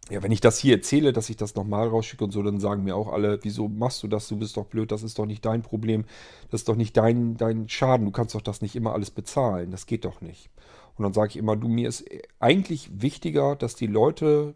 ja, 0.09 0.23
wenn 0.23 0.33
ich 0.33 0.41
das 0.41 0.59
hier 0.59 0.77
erzähle, 0.77 1.13
dass 1.13 1.29
ich 1.29 1.37
das 1.37 1.57
nochmal 1.57 1.89
rausschicke 1.89 2.25
und 2.25 2.31
so, 2.31 2.43
dann 2.43 2.61
sagen 2.61 2.85
mir 2.85 2.97
auch 2.97 3.13
alle, 3.13 3.41
wieso 3.43 3.69
machst 3.69 4.03
du 4.03 4.09
das? 4.09 4.29
Du 4.29 4.39
bist 4.39 4.57
doch 4.57 4.67
blöd, 4.67 4.91
das 4.93 5.03
ist 5.03 5.19
doch 5.19 5.27
nicht 5.27 5.45
dein 5.45 5.63
Problem, 5.63 6.05
das 6.51 6.63
ist 6.63 6.69
doch 6.69 6.77
nicht 6.77 6.97
dein, 6.97 7.37
dein 7.37 7.69
Schaden, 7.69 8.07
du 8.07 8.13
kannst 8.13 8.35
doch 8.35 8.41
das 8.41 8.63
nicht 8.63 8.77
immer 8.77 8.93
alles 8.93 9.11
bezahlen, 9.11 9.71
das 9.71 9.87
geht 9.87 10.05
doch 10.05 10.21
nicht. 10.21 10.49
Und 10.97 11.03
dann 11.03 11.13
sage 11.13 11.31
ich 11.31 11.37
immer, 11.37 11.57
du, 11.57 11.69
mir 11.69 11.89
ist 11.89 12.05
eigentlich 12.39 13.03
wichtiger, 13.03 13.57
dass 13.57 13.75
die 13.75 13.87
Leute 13.87 14.55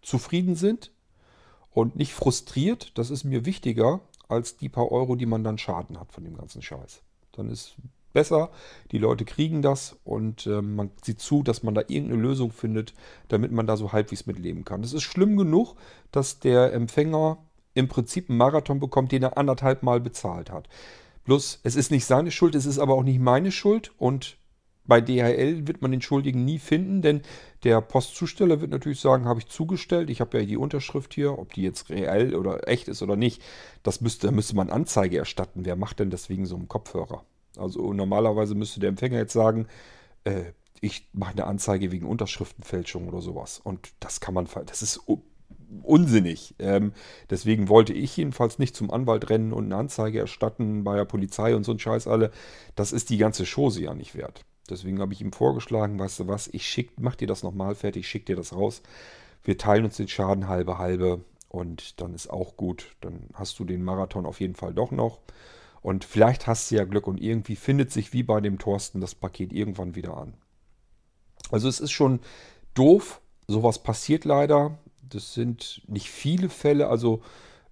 zufrieden 0.00 0.54
sind 0.54 0.92
und 1.72 1.96
nicht 1.96 2.14
frustriert, 2.14 2.96
das 2.96 3.10
ist 3.10 3.24
mir 3.24 3.44
wichtiger, 3.44 4.00
als 4.28 4.56
die 4.56 4.68
paar 4.68 4.90
Euro, 4.90 5.16
die 5.16 5.26
man 5.26 5.44
dann 5.44 5.58
Schaden 5.58 5.98
hat 5.98 6.12
von 6.12 6.24
dem 6.24 6.36
ganzen 6.36 6.62
Scheiß. 6.62 7.02
Dann 7.32 7.50
ist 7.50 7.76
besser, 8.12 8.50
die 8.92 8.98
Leute 8.98 9.26
kriegen 9.26 9.60
das 9.60 9.96
und 10.04 10.46
äh, 10.46 10.62
man 10.62 10.90
sieht 11.04 11.20
zu, 11.20 11.42
dass 11.42 11.62
man 11.62 11.74
da 11.74 11.82
irgendeine 11.82 12.22
Lösung 12.22 12.50
findet, 12.50 12.94
damit 13.28 13.52
man 13.52 13.66
da 13.66 13.76
so 13.76 13.92
halbwegs 13.92 14.24
mitleben 14.24 14.64
kann. 14.64 14.82
Es 14.82 14.94
ist 14.94 15.02
schlimm 15.02 15.36
genug, 15.36 15.74
dass 16.12 16.40
der 16.40 16.72
Empfänger 16.72 17.38
im 17.74 17.88
Prinzip 17.88 18.30
einen 18.30 18.38
Marathon 18.38 18.80
bekommt, 18.80 19.12
den 19.12 19.22
er 19.22 19.36
anderthalb 19.36 19.82
Mal 19.82 20.00
bezahlt 20.00 20.50
hat. 20.50 20.66
Bloß, 21.24 21.60
es 21.62 21.76
ist 21.76 21.90
nicht 21.90 22.06
seine 22.06 22.30
Schuld, 22.30 22.54
es 22.54 22.64
ist 22.64 22.78
aber 22.78 22.94
auch 22.94 23.02
nicht 23.02 23.20
meine 23.20 23.52
Schuld 23.52 23.92
und 23.98 24.38
bei 24.86 25.00
DHL 25.00 25.66
wird 25.66 25.82
man 25.82 25.90
den 25.90 26.02
Schuldigen 26.02 26.44
nie 26.44 26.58
finden, 26.58 27.02
denn 27.02 27.22
der 27.64 27.80
Postzusteller 27.80 28.60
wird 28.60 28.70
natürlich 28.70 29.00
sagen, 29.00 29.26
habe 29.26 29.40
ich 29.40 29.48
zugestellt, 29.48 30.10
ich 30.10 30.20
habe 30.20 30.38
ja 30.38 30.44
die 30.44 30.56
Unterschrift 30.56 31.14
hier, 31.14 31.38
ob 31.38 31.52
die 31.52 31.62
jetzt 31.62 31.90
reell 31.90 32.34
oder 32.34 32.68
echt 32.68 32.88
ist 32.88 33.02
oder 33.02 33.16
nicht, 33.16 33.42
das 33.82 34.00
müsste, 34.00 34.28
da 34.28 34.32
müsste 34.32 34.56
man 34.56 34.70
Anzeige 34.70 35.18
erstatten. 35.18 35.64
Wer 35.64 35.76
macht 35.76 36.00
denn 36.00 36.10
das 36.10 36.28
wegen 36.28 36.46
so 36.46 36.56
einem 36.56 36.68
Kopfhörer? 36.68 37.24
Also 37.56 37.92
normalerweise 37.92 38.54
müsste 38.54 38.80
der 38.80 38.90
Empfänger 38.90 39.18
jetzt 39.18 39.32
sagen, 39.32 39.66
äh, 40.24 40.52
ich 40.80 41.08
mache 41.12 41.32
eine 41.32 41.46
Anzeige 41.46 41.90
wegen 41.90 42.06
Unterschriftenfälschung 42.06 43.08
oder 43.08 43.20
sowas. 43.20 43.60
Und 43.62 43.92
das 44.00 44.20
kann 44.20 44.34
man, 44.34 44.46
das 44.66 44.82
ist 44.82 45.00
unsinnig. 45.82 46.54
Ähm, 46.58 46.92
deswegen 47.30 47.68
wollte 47.68 47.92
ich 47.92 48.16
jedenfalls 48.16 48.58
nicht 48.58 48.76
zum 48.76 48.90
Anwalt 48.90 49.30
rennen 49.30 49.52
und 49.52 49.66
eine 49.66 49.76
Anzeige 49.76 50.20
erstatten 50.20 50.84
bei 50.84 50.96
der 50.96 51.04
Polizei 51.04 51.54
und 51.54 51.64
so 51.64 51.72
ein 51.72 51.78
Scheiß 51.78 52.06
alle. 52.06 52.30
Das 52.74 52.92
ist 52.92 53.10
die 53.10 53.18
ganze 53.18 53.44
Chose 53.44 53.82
ja 53.82 53.94
nicht 53.94 54.14
wert. 54.14 54.44
Deswegen 54.66 55.00
habe 55.00 55.12
ich 55.12 55.20
ihm 55.20 55.32
vorgeschlagen, 55.32 55.98
weißt 55.98 56.20
du 56.20 56.28
was, 56.28 56.48
ich 56.48 56.66
schick, 56.66 56.90
mach 56.98 57.16
dir 57.16 57.28
das 57.28 57.42
nochmal 57.42 57.74
fertig, 57.74 58.08
schick 58.08 58.26
dir 58.26 58.36
das 58.36 58.52
raus. 58.52 58.82
Wir 59.44 59.58
teilen 59.58 59.84
uns 59.84 59.96
den 59.96 60.08
Schaden 60.08 60.48
halbe 60.48 60.78
halbe 60.78 61.20
und 61.48 62.00
dann 62.00 62.14
ist 62.14 62.28
auch 62.28 62.56
gut. 62.56 62.96
Dann 63.00 63.28
hast 63.34 63.58
du 63.58 63.64
den 63.64 63.82
Marathon 63.82 64.26
auf 64.26 64.40
jeden 64.40 64.56
Fall 64.56 64.74
doch 64.74 64.90
noch. 64.90 65.20
Und 65.82 66.04
vielleicht 66.04 66.46
hast 66.46 66.70
du 66.70 66.76
ja 66.76 66.84
Glück 66.84 67.06
und 67.06 67.20
irgendwie 67.20 67.54
findet 67.54 67.92
sich 67.92 68.12
wie 68.12 68.24
bei 68.24 68.40
dem 68.40 68.58
Thorsten 68.58 69.00
das 69.00 69.14
Paket 69.14 69.52
irgendwann 69.52 69.94
wieder 69.94 70.16
an. 70.16 70.34
Also 71.50 71.68
es 71.68 71.78
ist 71.78 71.92
schon 71.92 72.20
doof, 72.74 73.20
sowas 73.46 73.82
passiert 73.82 74.24
leider. 74.24 74.78
Das 75.08 75.34
sind 75.34 75.82
nicht 75.86 76.10
viele 76.10 76.48
Fälle, 76.48 76.88
also 76.88 77.22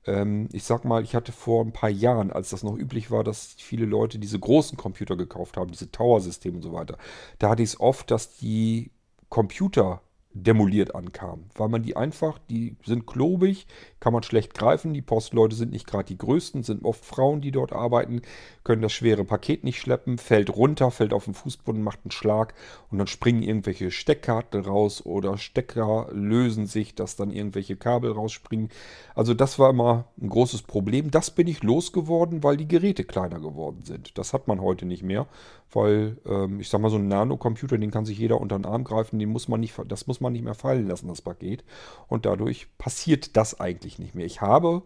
ähm, 0.07 0.49
ich 0.53 0.65
sag 0.65 0.85
mal, 0.85 1.03
ich 1.03 1.15
hatte 1.15 1.33
vor 1.33 1.65
ein 1.65 1.73
paar 1.73 1.91
Jahren, 1.91 2.31
als 2.31 2.51
das 2.51 2.63
noch 2.63 2.77
üblich 2.77 3.11
war, 3.11 3.25
dass 3.25 3.55
viele 3.59 3.87
Leute 3.87 4.19
diese 4.19 4.39
großen 4.39 4.77
Computer 4.77 5.17
gekauft 5.17 5.57
haben, 5.57 5.71
diese 5.71 5.91
Tower-Systeme 5.91 6.57
und 6.57 6.63
so 6.63 6.73
weiter, 6.73 6.99
da 7.39 7.51
hatte 7.51 7.63
ich 7.63 7.71
es 7.71 7.81
oft, 7.81 8.11
dass 8.11 8.37
die 8.37 8.91
Computer 9.29 10.03
demoliert 10.35 10.97
ankam, 10.97 11.45
weil 11.55 11.69
man 11.69 11.83
die 11.85 11.97
einfach, 11.97 12.41
die 12.51 12.77
sind 12.85 13.07
klobig, 13.07 13.69
kann 14.01 14.13
man 14.13 14.25
schlecht 14.25 14.53
greifen. 14.53 14.93
Die 14.93 15.01
Postleute 15.01 15.55
sind 15.55 15.71
nicht 15.71 15.87
gerade 15.87 16.07
die 16.07 16.19
größten, 16.19 16.65
sind 16.65 16.85
oft 16.85 17.05
Frauen, 17.05 17.41
die 17.41 17.53
dort 17.53 17.73
arbeiten, 17.73 18.21
können 18.65 18.83
das 18.83 18.93
schwere 18.93 19.25
Paket 19.25 19.63
nicht 19.63 19.79
schleppen, 19.79 20.19
fällt 20.19 20.55
runter, 20.55 20.91
fällt 20.91 21.13
auf 21.13 21.27
den 21.27 21.35
Fußboden, 21.35 21.83
macht 21.83 22.01
einen 22.05 22.11
Schlag 22.11 22.55
und 22.91 22.99
dann 22.99 23.07
springen 23.07 23.45
irgendwelche 23.45 23.93
Steckkarten 23.93 24.63
raus 24.63 25.07
oder 25.07 25.39
Stecker 25.39 26.09
lösen 26.13 26.67
sich, 26.67 26.97
dass 26.97 27.15
dann 27.15 27.31
irgendwelche 27.31 27.77
Kabel 27.77 28.11
rausspringen. 28.11 28.71
Also 29.15 29.35
das 29.35 29.61
war 29.61 29.71
immer 29.71 30.07
ein 30.21 30.29
großes 30.29 30.63
Problem. 30.63 31.13
Das 31.13 31.31
bin 31.31 31.47
ich 31.47 31.63
losgeworden, 31.63 32.43
weil 32.43 32.57
die 32.57 32.69
Geräte 32.69 33.05
kleiner 33.05 33.39
geworden 33.39 33.85
sind. 33.85 34.19
Das 34.19 34.33
hat 34.33 34.49
man 34.49 34.61
heute 34.61 34.85
nicht 34.85 35.05
mehr, 35.05 35.29
weil 35.73 36.19
ähm, 36.27 36.59
ich 36.59 36.69
sag 36.69 36.81
mal 36.81 36.91
so 36.91 36.97
ein 36.97 37.07
Nanocomputer, 37.07 37.79
den 37.79 37.93
kann 37.93 38.05
sich 38.05 38.19
jeder 38.19 38.41
unter 38.41 38.59
den 38.59 38.67
Arm 38.67 38.83
greifen, 38.83 39.21
den 39.21 39.29
muss 39.29 39.47
man 39.47 39.61
nicht, 39.61 39.75
das 39.87 40.09
muss 40.09 40.21
man 40.21 40.24
nicht 40.31 40.45
mehr 40.45 40.55
fallen 40.55 40.89
lassen, 40.89 41.09
das 41.09 41.23
Paket. 41.23 41.65
Und 42.09 42.27
dadurch 42.27 42.69
passiert 42.79 43.37
das 43.37 43.61
eigentlich 43.61 43.99
nicht 43.99 44.15
mehr. 44.15 44.27
Ich 44.27 44.41
habe 44.41 44.83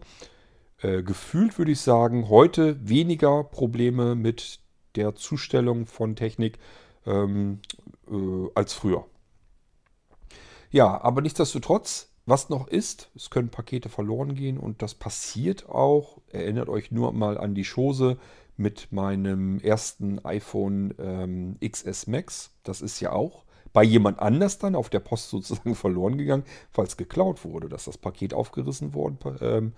äh, 0.81 1.03
gefühlt 1.03 1.57
würde 1.57 1.71
ich 1.71 1.81
sagen, 1.81 2.29
heute 2.29 2.87
weniger 2.87 3.43
Probleme 3.43 4.15
mit 4.15 4.59
der 4.95 5.15
Zustellung 5.15 5.85
von 5.85 6.15
Technik 6.15 6.57
ähm, 7.05 7.59
äh, 8.09 8.49
als 8.55 8.73
früher. 8.73 9.05
Ja, 10.71 11.01
aber 11.01 11.21
nichtsdestotrotz, 11.21 12.11
was 12.25 12.49
noch 12.49 12.67
ist, 12.67 13.09
es 13.15 13.29
können 13.29 13.49
Pakete 13.49 13.89
verloren 13.89 14.35
gehen 14.35 14.57
und 14.57 14.81
das 14.81 14.93
passiert 14.93 15.67
auch. 15.67 16.21
Erinnert 16.31 16.69
euch 16.69 16.91
nur 16.91 17.11
mal 17.11 17.37
an 17.37 17.55
die 17.55 17.65
Chose 17.65 18.17
mit 18.55 18.91
meinem 18.91 19.59
ersten 19.59 20.23
iPhone 20.25 20.93
ähm, 20.99 21.57
XS 21.59 22.07
Max. 22.07 22.51
Das 22.63 22.81
ist 22.81 22.99
ja 22.99 23.11
auch 23.11 23.43
bei 23.73 23.83
jemand 23.83 24.19
anders 24.19 24.57
dann 24.57 24.75
auf 24.75 24.89
der 24.89 24.99
Post 24.99 25.29
sozusagen 25.29 25.75
verloren 25.75 26.17
gegangen, 26.17 26.43
es 26.77 26.97
geklaut 26.97 27.43
wurde, 27.43 27.69
dass 27.69 27.85
das 27.85 27.97
Paket 27.97 28.33
aufgerissen 28.33 28.93
wurde. 28.93 29.37
Ähm, 29.41 29.73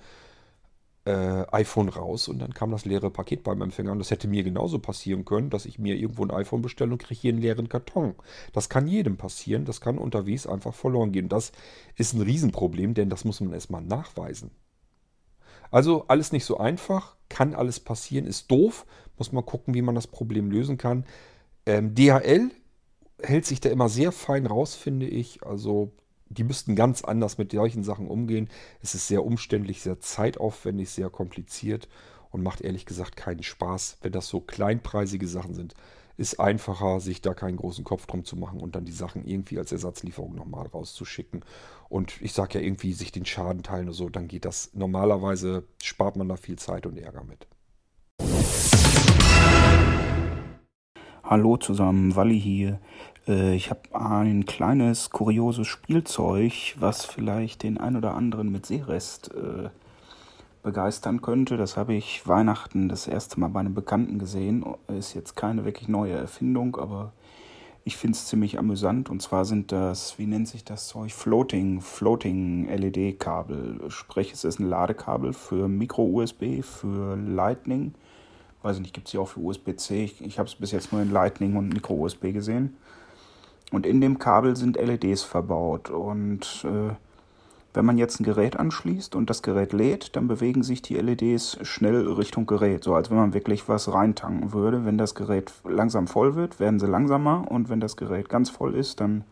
äh, 1.06 1.46
iPhone 1.52 1.90
raus 1.90 2.28
und 2.28 2.40
dann 2.40 2.54
kam 2.54 2.72
das 2.72 2.86
leere 2.86 3.10
Paket 3.10 3.44
beim 3.44 3.62
Empfänger. 3.62 3.92
Und 3.92 4.00
das 4.00 4.12
hätte 4.12 4.28
mir 4.28 4.44
genauso 4.44 4.80
passieren 4.80 5.26
können, 5.26 5.50
dass 5.50 5.66
ich 5.66 5.80
mir 5.80 5.96
irgendwo 5.96 6.24
ein 6.24 6.32
iPhone 6.32 6.62
bestelle 6.62 6.92
und 6.92 7.00
kriege 7.00 7.20
hier 7.20 7.34
einen 7.34 7.42
leeren 7.42 7.70
Karton. 7.70 8.14
Das 8.54 8.70
kann 8.70 8.88
jedem 8.88 9.18
passieren, 9.18 9.66
das 9.66 9.82
kann 9.82 9.98
unterwegs 9.98 10.46
einfach 10.46 10.74
verloren 10.76 11.12
gehen. 11.12 11.30
Das 11.30 11.52
ist 11.96 12.14
ein 12.14 12.22
Riesenproblem, 12.22 12.94
denn 12.94 13.10
das 13.10 13.26
muss 13.26 13.42
man 13.42 13.54
erstmal 13.54 13.82
nachweisen. 13.82 14.52
Also 15.72 16.06
alles 16.08 16.32
nicht 16.34 16.46
so 16.46 16.58
einfach, 16.58 17.16
kann 17.30 17.56
alles 17.56 17.80
passieren, 17.80 18.28
ist 18.28 18.52
doof, 18.52 18.86
muss 19.18 19.32
man 19.32 19.46
gucken, 19.46 19.74
wie 19.74 19.82
man 19.82 19.96
das 19.96 20.06
Problem 20.06 20.52
lösen 20.52 20.78
kann. 20.78 21.06
Ähm, 21.66 21.96
DHL 21.96 22.52
hält 23.24 23.46
sich 23.46 23.62
da 23.62 23.70
immer 23.70 23.90
sehr 23.90 24.12
fein 24.12 24.46
raus, 24.46 24.76
finde 24.76 25.08
ich. 25.08 25.44
Also 25.44 25.92
die 26.30 26.44
müssten 26.44 26.76
ganz 26.76 27.04
anders 27.04 27.38
mit 27.38 27.52
solchen 27.52 27.84
Sachen 27.84 28.08
umgehen. 28.08 28.50
Es 28.82 28.96
ist 28.96 29.08
sehr 29.08 29.26
umständlich, 29.26 29.82
sehr 29.82 30.00
zeitaufwendig, 30.00 30.90
sehr 30.90 31.10
kompliziert 31.10 31.88
und 32.32 32.44
macht 32.44 32.62
ehrlich 32.62 32.86
gesagt 32.86 33.16
keinen 33.16 33.44
Spaß. 33.44 33.98
Wenn 34.02 34.14
das 34.14 34.28
so 34.28 34.40
kleinpreisige 34.40 35.28
Sachen 35.28 35.54
sind, 35.54 35.74
ist 36.18 36.40
einfacher, 36.40 37.00
sich 37.00 37.22
da 37.22 37.34
keinen 37.34 37.58
großen 37.58 37.84
Kopf 37.84 38.06
drum 38.06 38.26
zu 38.26 38.36
machen 38.36 38.60
und 38.60 38.76
dann 38.76 38.86
die 38.86 38.92
Sachen 38.92 39.26
irgendwie 39.26 39.58
als 39.58 39.72
Ersatzlieferung 39.72 40.36
nochmal 40.36 40.68
rauszuschicken. 40.68 41.44
Und 41.90 42.22
ich 42.22 42.34
sage 42.34 42.60
ja 42.60 42.66
irgendwie, 42.66 42.94
sich 42.94 43.12
den 43.12 43.26
Schaden 43.26 43.64
teilen 43.64 43.88
oder 43.88 43.94
so, 43.94 44.10
dann 44.10 44.28
geht 44.28 44.46
das. 44.46 44.70
Normalerweise 44.74 45.66
spart 45.82 46.16
man 46.16 46.30
da 46.30 46.38
viel 46.38 46.58
Zeit 46.58 46.86
und 46.86 46.98
Ärger 46.98 47.24
mit. 47.24 47.48
Hallo 51.32 51.56
zusammen, 51.56 52.18
Walli 52.18 52.38
hier. 52.38 52.78
Äh, 53.26 53.56
ich 53.56 53.70
habe 53.70 53.80
ein 53.94 54.46
kleines, 54.46 55.12
kurioses 55.12 55.66
Spielzeug, 55.66 56.76
was 56.78 57.06
vielleicht 57.06 57.64
den 57.64 57.78
ein 57.78 57.96
oder 57.96 58.16
anderen 58.16 58.52
mit 58.52 58.66
Seerest 58.66 59.32
äh, 59.34 59.70
begeistern 60.62 61.22
könnte. 61.22 61.56
Das 61.56 61.78
habe 61.78 61.94
ich 61.94 62.28
Weihnachten 62.28 62.90
das 62.90 63.08
erste 63.08 63.40
Mal 63.40 63.48
bei 63.48 63.62
einem 63.62 63.74
Bekannten 63.74 64.20
gesehen. 64.20 64.66
Ist 64.90 65.14
jetzt 65.14 65.38
keine 65.38 65.64
wirklich 65.64 65.88
neue 65.88 66.16
Erfindung, 66.16 66.76
aber 66.76 67.14
Ich 67.86 67.96
finde 67.96 68.18
es 68.18 68.26
ziemlich 68.26 68.60
amüsant 68.60 69.10
und 69.10 69.22
zwar 69.22 69.46
sind 69.46 69.72
das, 69.72 70.20
wie 70.20 70.26
nennt 70.28 70.50
sich 70.50 70.66
das 70.66 70.90
Zeug? 70.90 71.14
Floating, 71.14 71.80
Floating 71.80 72.68
LED-Kabel. 72.68 73.80
Sprich, 73.88 74.34
es 74.34 74.44
ist 74.44 74.60
ein 74.60 74.68
Ladekabel 74.68 75.32
für 75.32 75.70
Micro-USB, 75.70 76.62
für 76.62 77.16
Lightning. 77.16 77.94
Weiß 78.64 78.76
ich 78.76 78.82
nicht, 78.82 78.94
gibt 78.94 79.08
es 79.08 79.12
hier 79.12 79.22
auch 79.22 79.28
für 79.28 79.40
USB-C? 79.40 80.04
Ich, 80.04 80.22
ich 80.22 80.40
habe 80.40 80.48
es 80.48 80.56
bis 80.56 80.72
jetzt 80.72 80.92
nur 80.92 81.02
in 81.02 81.12
Lightning 81.12 81.56
und 81.56 81.70
Micro-USB 81.70 82.32
gesehen. 82.34 82.78
Und 83.72 83.86
in 83.86 84.02
dem 84.02 84.20
Kabel 84.20 84.56
sind 84.56 84.78
LEDs 84.78 85.24
verbaut. 85.24 85.90
Und 85.90 86.66
äh, 86.66 86.94
wenn 87.74 87.86
man 87.86 87.98
jetzt 87.98 88.20
ein 88.20 88.26
Gerät 88.26 88.58
anschließt 88.58 89.16
und 89.16 89.30
das 89.30 89.42
Gerät 89.42 89.72
lädt, 89.72 90.16
dann 90.16 90.28
bewegen 90.28 90.62
sich 90.62 90.82
die 90.82 90.96
LEDs 90.96 91.58
schnell 91.62 92.06
Richtung 92.08 92.46
Gerät, 92.46 92.84
so 92.84 92.94
als 92.94 93.10
wenn 93.10 93.18
man 93.18 93.34
wirklich 93.34 93.70
was 93.70 93.92
reintanken 93.92 94.52
würde. 94.52 94.86
Wenn 94.86 94.98
das 94.98 95.16
Gerät 95.16 95.54
langsam 95.64 96.08
voll 96.08 96.36
wird, 96.36 96.60
werden 96.60 96.80
sie 96.80 96.88
langsamer 96.88 97.50
und 97.50 97.70
wenn 97.70 97.80
das 97.80 97.96
Gerät 97.96 98.28
ganz 98.28 98.50
voll 98.50 98.76
ist, 98.76 99.00
dann 99.00 99.24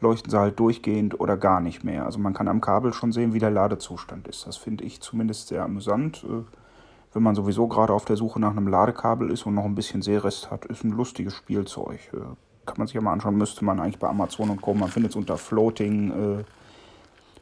leuchten 0.00 0.30
sie 0.30 0.38
halt 0.38 0.58
durchgehend 0.58 1.20
oder 1.20 1.36
gar 1.36 1.60
nicht 1.60 1.84
mehr. 1.84 2.04
Also 2.04 2.18
man 2.18 2.34
kann 2.34 2.48
am 2.48 2.60
Kabel 2.60 2.92
schon 2.92 3.12
sehen, 3.12 3.32
wie 3.32 3.38
der 3.38 3.52
Ladezustand 3.52 4.26
ist. 4.26 4.46
Das 4.48 4.56
finde 4.56 4.82
ich 4.82 5.00
zumindest 5.00 5.46
sehr 5.46 5.62
amüsant. 5.62 6.24
Äh, 6.24 6.42
wenn 7.12 7.22
man 7.22 7.34
sowieso 7.34 7.68
gerade 7.68 7.92
auf 7.92 8.04
der 8.04 8.16
Suche 8.16 8.40
nach 8.40 8.50
einem 8.50 8.68
Ladekabel 8.68 9.30
ist 9.30 9.46
und 9.46 9.54
noch 9.54 9.64
ein 9.64 9.74
bisschen 9.74 10.02
Seerest 10.02 10.50
hat, 10.50 10.64
ist 10.66 10.84
ein 10.84 10.90
lustiges 10.90 11.34
Spielzeug. 11.34 12.00
Äh, 12.12 12.18
kann 12.64 12.76
man 12.78 12.86
sich 12.86 12.94
ja 12.94 13.00
mal 13.00 13.12
anschauen, 13.12 13.36
müsste 13.36 13.64
man 13.64 13.80
eigentlich 13.80 13.98
bei 13.98 14.08
Amazon 14.08 14.50
und 14.50 14.62
Co. 14.62 14.74
Man 14.74 14.88
findet 14.88 15.12
es 15.12 15.16
unter 15.16 15.36
Floating 15.36 16.38
äh, 16.38 16.44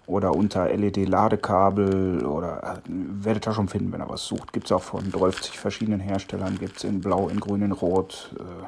oder 0.06 0.34
unter 0.34 0.68
LED-Ladekabel 0.68 2.24
oder 2.26 2.80
äh, 2.84 2.88
werdet 2.88 3.46
ihr 3.46 3.52
schon 3.52 3.68
finden, 3.68 3.92
wenn 3.92 4.00
ihr 4.00 4.08
was 4.08 4.24
sucht. 4.24 4.52
Gibt 4.52 4.66
es 4.66 4.72
auch 4.72 4.82
von 4.82 5.10
30 5.10 5.58
verschiedenen 5.58 6.00
Herstellern, 6.00 6.58
gibt 6.58 6.78
es 6.78 6.84
in 6.84 7.00
Blau, 7.00 7.28
in 7.28 7.38
Grün, 7.38 7.62
in 7.62 7.72
Rot. 7.72 8.34
Äh, 8.38 8.66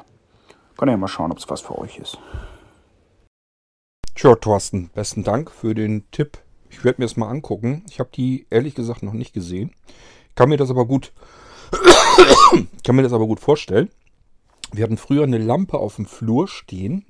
könnt 0.77 0.89
ihr 0.89 0.93
ja 0.93 0.97
mal 0.97 1.07
schauen, 1.07 1.31
ob 1.31 1.37
es 1.37 1.49
was 1.49 1.61
für 1.61 1.77
euch 1.77 1.97
ist. 1.97 2.17
Tja, 4.15 4.35
Thorsten, 4.35 4.89
besten 4.93 5.23
Dank 5.23 5.51
für 5.51 5.73
den 5.73 6.09
Tipp. 6.11 6.37
Ich 6.69 6.83
werde 6.83 7.01
mir 7.01 7.05
das 7.05 7.17
mal 7.17 7.29
angucken. 7.29 7.83
Ich 7.89 7.99
habe 7.99 8.09
die 8.13 8.47
ehrlich 8.49 8.73
gesagt 8.73 9.03
noch 9.03 9.13
nicht 9.13 9.33
gesehen. 9.33 9.71
Kann 10.35 10.49
mir 10.49 10.57
das 10.57 10.69
aber 10.69 10.85
gut, 10.85 11.13
kann 12.83 12.95
mir 12.95 13.03
das 13.03 13.13
aber 13.13 13.27
gut 13.27 13.39
vorstellen. 13.39 13.89
Wir 14.71 14.83
hatten 14.83 14.97
früher 14.97 15.23
eine 15.23 15.37
Lampe 15.37 15.77
auf 15.77 15.97
dem 15.97 16.05
Flur 16.05 16.47
stehen. 16.47 17.05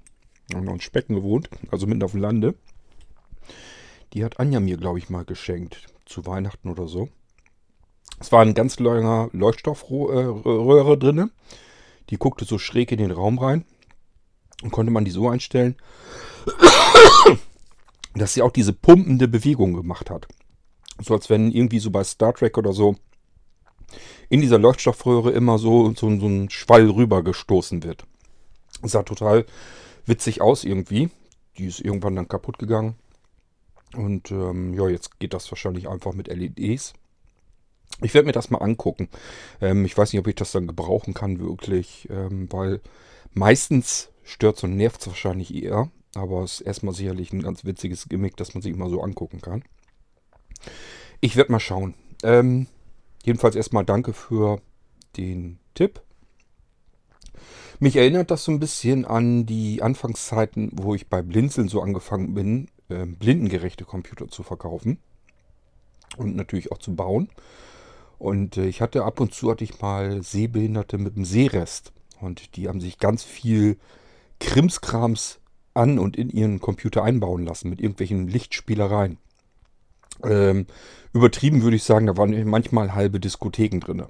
Wir 0.48 0.58
haben 0.58 0.68
in 0.68 0.82
Specken 0.82 1.16
gewohnt, 1.16 1.50
also 1.72 1.88
mitten 1.88 2.04
auf 2.04 2.12
dem 2.12 2.20
Lande. 2.20 2.56
Die 4.14 4.24
hat 4.26 4.40
Anja 4.40 4.60
mir, 4.60 4.78
glaube 4.78 5.00
ich, 5.00 5.10
mal 5.10 5.24
geschenkt. 5.24 5.88
Zu 6.06 6.26
Weihnachten 6.26 6.70
oder 6.70 6.88
so. 6.88 7.10
Es 8.20 8.32
war 8.32 8.42
ein 8.42 8.54
ganz 8.54 8.80
langer 8.80 9.30
Leuchtstoffröhre 9.32 10.98
drinne. 10.98 11.32
Die 12.10 12.18
guckte 12.18 12.46
so 12.46 12.58
schräg 12.60 12.92
in 12.92 13.00
den 13.00 13.12
Raum 13.12 13.40
rein. 13.40 13.66
Und 14.62 14.72
konnte 14.72 14.92
man 14.92 15.06
die 15.06 15.12
so 15.12 15.30
einstellen, 15.30 15.76
dass 18.16 18.34
sie 18.34 18.42
auch 18.42 18.52
diese 18.52 18.74
pumpende 18.74 19.28
Bewegung 19.28 19.74
gemacht 19.74 20.10
hat. 20.10 20.28
So 21.02 21.14
als 21.14 21.30
wenn 21.30 21.52
irgendwie 21.52 21.80
so 21.80 21.90
bei 21.90 22.04
Star 22.04 22.34
Trek 22.34 22.58
oder 22.58 22.72
so 22.72 22.96
in 24.34 24.42
dieser 24.42 24.58
Leuchtstoffröhre 24.58 25.30
immer 25.30 25.60
so, 25.60 25.94
so, 25.94 26.20
so 26.20 26.26
ein 26.26 26.50
Schwall 26.50 26.90
rübergestoßen 26.90 27.84
wird. 27.84 28.08
sah 28.82 29.04
total 29.04 29.46
witzig 30.08 30.42
aus 30.42 30.64
irgendwie. 30.64 31.12
Die 31.60 31.66
ist 31.68 31.80
irgendwann 31.80 32.16
dann 32.16 32.28
kaputt 32.28 32.58
gegangen. 32.58 32.96
Und 33.96 34.32
ähm, 34.32 34.74
ja, 34.74 34.88
jetzt 34.90 35.20
geht 35.20 35.36
das 35.36 35.52
wahrscheinlich 35.52 35.88
einfach 35.88 36.14
mit 36.14 36.30
LEDs. 36.30 36.94
Ich 38.02 38.16
werde 38.16 38.26
mir 38.26 38.32
das 38.32 38.50
mal 38.50 38.58
angucken. 38.58 39.08
Ähm, 39.62 39.86
ich 39.86 39.96
weiß 39.96 40.12
nicht, 40.12 40.20
ob 40.20 40.26
ich 40.26 40.34
das 40.34 40.52
dann 40.52 40.66
gebrauchen 40.66 41.14
kann 41.14 41.40
wirklich, 41.40 42.08
ähm, 42.10 42.52
weil 42.52 42.82
meistens 43.36 44.10
stört 44.24 44.64
und 44.64 44.76
nervt 44.76 45.02
es 45.02 45.08
wahrscheinlich 45.10 45.54
eher. 45.54 45.92
Aber 46.16 46.42
es 46.42 46.54
ist 46.54 46.62
erstmal 46.62 46.96
sicherlich 46.96 47.34
ein 47.34 47.44
ganz 47.44 47.66
witziges 47.66 48.10
Gimmick, 48.10 48.36
das 48.38 48.56
man 48.56 48.64
sich 48.64 48.76
mal 48.76 48.90
so 48.90 49.04
angucken 49.04 49.42
kann. 49.42 49.64
Ich 51.22 51.36
werde 51.36 51.52
mal 51.52 51.60
schauen. 51.60 51.94
Ähm, 52.24 52.66
jedenfalls 53.24 53.56
erstmal 53.56 53.86
danke 53.86 54.14
für 54.14 54.62
den 55.18 55.60
Tipp. 55.74 56.02
Mich 57.80 57.96
erinnert 57.96 58.32
das 58.32 58.44
so 58.44 58.52
ein 58.52 58.60
bisschen 58.60 59.06
an 59.06 59.46
die 59.46 59.82
Anfangszeiten, 59.82 60.72
wo 60.74 60.96
ich 60.96 61.10
bei 61.10 61.22
Blinzeln 61.22 61.68
so 61.68 61.82
angefangen 61.82 62.34
bin, 62.34 62.68
äh, 62.90 63.06
blindengerechte 63.06 63.86
Computer 63.86 64.30
zu 64.30 64.44
verkaufen 64.44 65.00
und 66.18 66.36
natürlich 66.36 66.72
auch 66.72 66.78
zu 66.78 66.96
bauen. 66.96 67.30
Und 68.20 68.58
äh, 68.58 68.68
ich 68.68 68.82
hatte 68.82 69.04
ab 69.04 69.20
und 69.20 69.34
zu 69.34 69.52
hatte 69.52 69.64
ich 69.64 69.82
mal 69.82 70.22
Sehbehinderte 70.22 70.98
mit 70.98 71.16
dem 71.16 71.26
Sehrest 71.26 71.92
und 72.22 72.56
die 72.56 72.68
haben 72.68 72.80
sich 72.80 73.00
ganz 73.00 73.24
viel 73.24 73.78
Krimskrams 74.40 75.40
an 75.74 76.00
und 76.00 76.16
in 76.16 76.30
ihren 76.30 76.60
Computer 76.60 77.04
einbauen 77.04 77.46
lassen 77.46 77.70
mit 77.70 77.82
irgendwelchen 77.82 78.28
Lichtspielereien. 78.28 79.18
Ähm, 80.24 80.68
übertrieben 81.14 81.62
würde 81.62 81.76
ich 81.76 81.84
sagen, 81.84 82.08
da 82.08 82.18
waren 82.18 82.48
manchmal 82.48 82.94
halbe 82.94 83.20
Diskotheken 83.20 83.80
drin. 83.80 84.04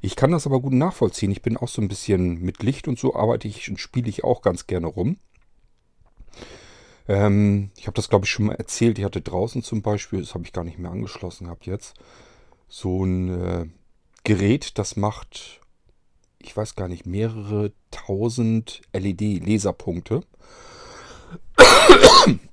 Ich 0.00 0.16
kann 0.16 0.32
das 0.32 0.46
aber 0.46 0.60
gut 0.60 0.72
nachvollziehen. 0.72 1.30
Ich 1.30 1.42
bin 1.42 1.56
auch 1.56 1.68
so 1.68 1.82
ein 1.82 1.88
bisschen 1.88 2.40
mit 2.42 2.62
Licht 2.62 2.88
und 2.88 2.98
so 2.98 3.14
arbeite 3.14 3.48
ich 3.48 3.68
und 3.70 3.78
spiele 3.78 4.08
ich 4.08 4.24
auch 4.24 4.42
ganz 4.42 4.66
gerne 4.66 4.86
rum. 4.86 5.16
Ähm, 7.08 7.70
ich 7.76 7.86
habe 7.86 7.94
das, 7.94 8.08
glaube 8.08 8.24
ich, 8.24 8.30
schon 8.30 8.46
mal 8.46 8.54
erzählt. 8.54 8.98
Ich 8.98 9.04
hatte 9.04 9.20
draußen 9.20 9.62
zum 9.62 9.82
Beispiel, 9.82 10.20
das 10.20 10.34
habe 10.34 10.44
ich 10.44 10.52
gar 10.52 10.64
nicht 10.64 10.78
mehr 10.78 10.90
angeschlossen 10.90 11.44
gehabt 11.44 11.66
jetzt, 11.66 11.94
so 12.68 13.04
ein 13.04 13.28
äh, 13.28 13.66
Gerät, 14.24 14.78
das 14.78 14.96
macht, 14.96 15.60
ich 16.40 16.56
weiß 16.56 16.74
gar 16.74 16.88
nicht, 16.88 17.06
mehrere 17.06 17.72
tausend 17.92 18.82
LED-Laserpunkte. 18.92 20.22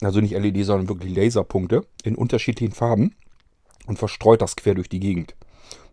Also 0.01 0.21
nicht 0.21 0.33
LED, 0.33 0.65
sondern 0.65 0.89
wirklich 0.89 1.15
Laserpunkte 1.15 1.85
in 2.03 2.15
unterschiedlichen 2.15 2.73
Farben 2.73 3.15
und 3.87 3.97
verstreut 3.97 4.41
das 4.41 4.55
quer 4.55 4.75
durch 4.75 4.89
die 4.89 4.99
Gegend. 4.99 5.35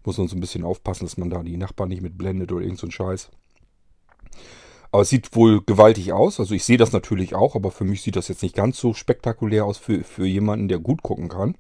Muss 0.05 0.19
man 0.19 0.29
so 0.29 0.37
ein 0.37 0.41
bisschen 0.41 0.65
aufpassen, 0.65 1.05
dass 1.05 1.17
man 1.17 1.31
da 1.31 1.43
die 1.43 1.57
Nachbarn 1.57 1.89
nicht 1.89 2.03
mit 2.03 2.17
blendet 2.17 2.53
oder 2.53 2.63
irgend 2.63 2.79
so 2.79 2.87
ein 2.87 2.91
Scheiß. 2.91 3.31
Aber 4.93 5.03
es 5.03 5.09
sieht 5.09 5.35
wohl 5.37 5.63
gewaltig 5.63 6.13
aus. 6.13 6.41
Also 6.41 6.55
ich 6.55 6.65
sehe 6.65 6.79
das 6.79 6.93
natürlich 6.93 7.35
auch, 7.35 7.55
aber 7.55 7.71
für 7.71 7.85
mich 7.85 8.03
sieht 8.03 8.17
das 8.17 8.29
jetzt 8.29 8.43
nicht 8.43 8.57
ganz 8.57 8.79
so 8.79 8.93
spektakulär 8.93 9.65
aus 9.65 9.79
für, 9.79 10.03
für 10.03 10.27
jemanden, 10.27 10.69
der 10.69 10.79
gut 10.79 11.03
gucken 11.03 11.29
kann. 11.29 11.57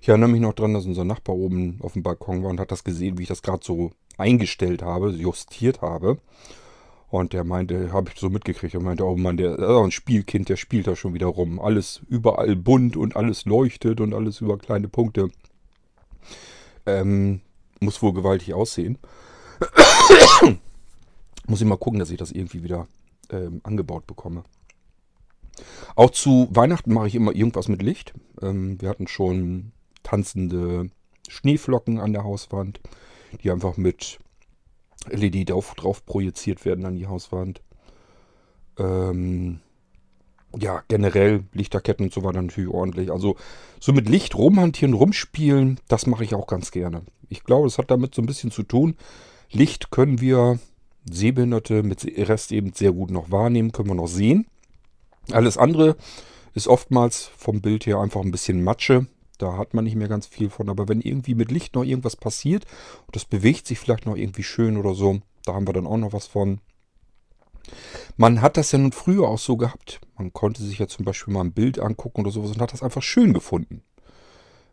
Ich 0.00 0.08
erinnere 0.08 0.30
mich 0.30 0.40
noch 0.40 0.54
dran, 0.54 0.72
dass 0.72 0.86
unser 0.86 1.04
Nachbar 1.04 1.36
oben 1.36 1.78
auf 1.82 1.92
dem 1.94 2.02
Balkon 2.02 2.42
war 2.42 2.50
und 2.50 2.60
hat 2.60 2.70
das 2.70 2.84
gesehen, 2.84 3.18
wie 3.18 3.22
ich 3.22 3.28
das 3.28 3.42
gerade 3.42 3.64
so 3.64 3.90
eingestellt 4.16 4.82
habe, 4.82 5.10
justiert 5.10 5.82
habe. 5.82 6.18
Und 7.10 7.32
der 7.32 7.42
meinte, 7.42 7.92
habe 7.92 8.10
ich 8.12 8.20
so 8.20 8.30
mitgekriegt, 8.30 8.74
er 8.74 8.80
meinte, 8.80 9.04
oh 9.04 9.16
Mann, 9.16 9.36
der 9.36 9.58
ist 9.58 9.68
ein 9.68 9.90
Spielkind, 9.90 10.48
der 10.48 10.56
spielt 10.56 10.86
da 10.86 10.94
schon 10.94 11.12
wieder 11.12 11.26
rum. 11.26 11.58
Alles 11.58 12.00
überall 12.08 12.54
bunt 12.54 12.96
und 12.96 13.16
alles 13.16 13.44
leuchtet 13.46 14.00
und 14.00 14.14
alles 14.14 14.40
über 14.40 14.58
kleine 14.58 14.86
Punkte. 14.88 15.28
Ähm, 16.86 17.40
muss 17.80 18.00
wohl 18.00 18.14
gewaltig 18.14 18.54
aussehen. 18.54 18.98
Muss 21.46 21.60
ich 21.60 21.66
mal 21.66 21.76
gucken, 21.76 21.98
dass 21.98 22.10
ich 22.10 22.16
das 22.16 22.30
irgendwie 22.30 22.62
wieder 22.62 22.86
ähm, 23.30 23.60
angebaut 23.64 24.06
bekomme. 24.06 24.44
Auch 25.96 26.10
zu 26.10 26.48
Weihnachten 26.52 26.94
mache 26.94 27.08
ich 27.08 27.16
immer 27.16 27.34
irgendwas 27.34 27.66
mit 27.66 27.82
Licht. 27.82 28.14
Ähm, 28.40 28.80
wir 28.80 28.88
hatten 28.88 29.08
schon 29.08 29.72
tanzende 30.04 30.90
Schneeflocken 31.28 31.98
an 31.98 32.12
der 32.12 32.22
Hauswand, 32.22 32.80
die 33.42 33.50
einfach 33.50 33.76
mit 33.76 34.20
LED 35.10 35.50
drauf, 35.50 35.74
drauf 35.74 36.04
projiziert 36.04 36.64
werden 36.64 36.86
an 36.86 36.96
die 36.96 37.06
Hauswand. 37.06 37.62
Ähm, 38.78 39.60
ja, 40.58 40.82
generell 40.88 41.44
Lichterketten 41.52 42.06
und 42.06 42.12
so 42.12 42.24
weiter 42.24 42.42
natürlich 42.42 42.70
ordentlich. 42.70 43.10
Also 43.10 43.36
so 43.78 43.92
mit 43.92 44.08
Licht 44.08 44.34
rumhantieren, 44.34 44.94
rumspielen, 44.94 45.78
das 45.88 46.06
mache 46.06 46.24
ich 46.24 46.34
auch 46.34 46.46
ganz 46.46 46.70
gerne. 46.70 47.02
Ich 47.28 47.44
glaube, 47.44 47.66
das 47.66 47.78
hat 47.78 47.90
damit 47.90 48.14
so 48.14 48.22
ein 48.22 48.26
bisschen 48.26 48.50
zu 48.50 48.62
tun. 48.62 48.96
Licht 49.50 49.90
können 49.90 50.20
wir 50.20 50.58
Sehbehinderte 51.10 51.82
mit 51.82 52.04
Rest 52.04 52.52
eben 52.52 52.72
sehr 52.72 52.92
gut 52.92 53.10
noch 53.10 53.30
wahrnehmen, 53.30 53.72
können 53.72 53.88
wir 53.88 53.94
noch 53.94 54.08
sehen. 54.08 54.46
Alles 55.30 55.56
andere 55.56 55.96
ist 56.54 56.68
oftmals 56.68 57.30
vom 57.36 57.60
Bild 57.60 57.86
her 57.86 57.98
einfach 57.98 58.20
ein 58.20 58.32
bisschen 58.32 58.62
Matsche. 58.62 59.06
Da 59.40 59.56
hat 59.56 59.72
man 59.72 59.84
nicht 59.84 59.96
mehr 59.96 60.08
ganz 60.08 60.26
viel 60.26 60.50
von. 60.50 60.68
Aber 60.68 60.88
wenn 60.88 61.00
irgendwie 61.00 61.34
mit 61.34 61.50
Licht 61.50 61.74
noch 61.74 61.84
irgendwas 61.84 62.14
passiert 62.16 62.66
und 63.06 63.16
das 63.16 63.24
bewegt 63.24 63.66
sich 63.66 63.78
vielleicht 63.78 64.04
noch 64.04 64.16
irgendwie 64.16 64.42
schön 64.42 64.76
oder 64.76 64.94
so, 64.94 65.20
da 65.44 65.54
haben 65.54 65.66
wir 65.66 65.72
dann 65.72 65.86
auch 65.86 65.96
noch 65.96 66.12
was 66.12 66.26
von. 66.26 66.60
Man 68.16 68.42
hat 68.42 68.56
das 68.56 68.72
ja 68.72 68.78
nun 68.78 68.92
früher 68.92 69.28
auch 69.28 69.38
so 69.38 69.56
gehabt. 69.56 70.00
Man 70.18 70.32
konnte 70.32 70.62
sich 70.62 70.78
ja 70.78 70.88
zum 70.88 71.04
Beispiel 71.04 71.32
mal 71.32 71.40
ein 71.40 71.52
Bild 71.52 71.78
angucken 71.78 72.20
oder 72.20 72.30
sowas 72.30 72.50
und 72.50 72.60
hat 72.60 72.72
das 72.72 72.82
einfach 72.82 73.02
schön 73.02 73.32
gefunden. 73.32 73.82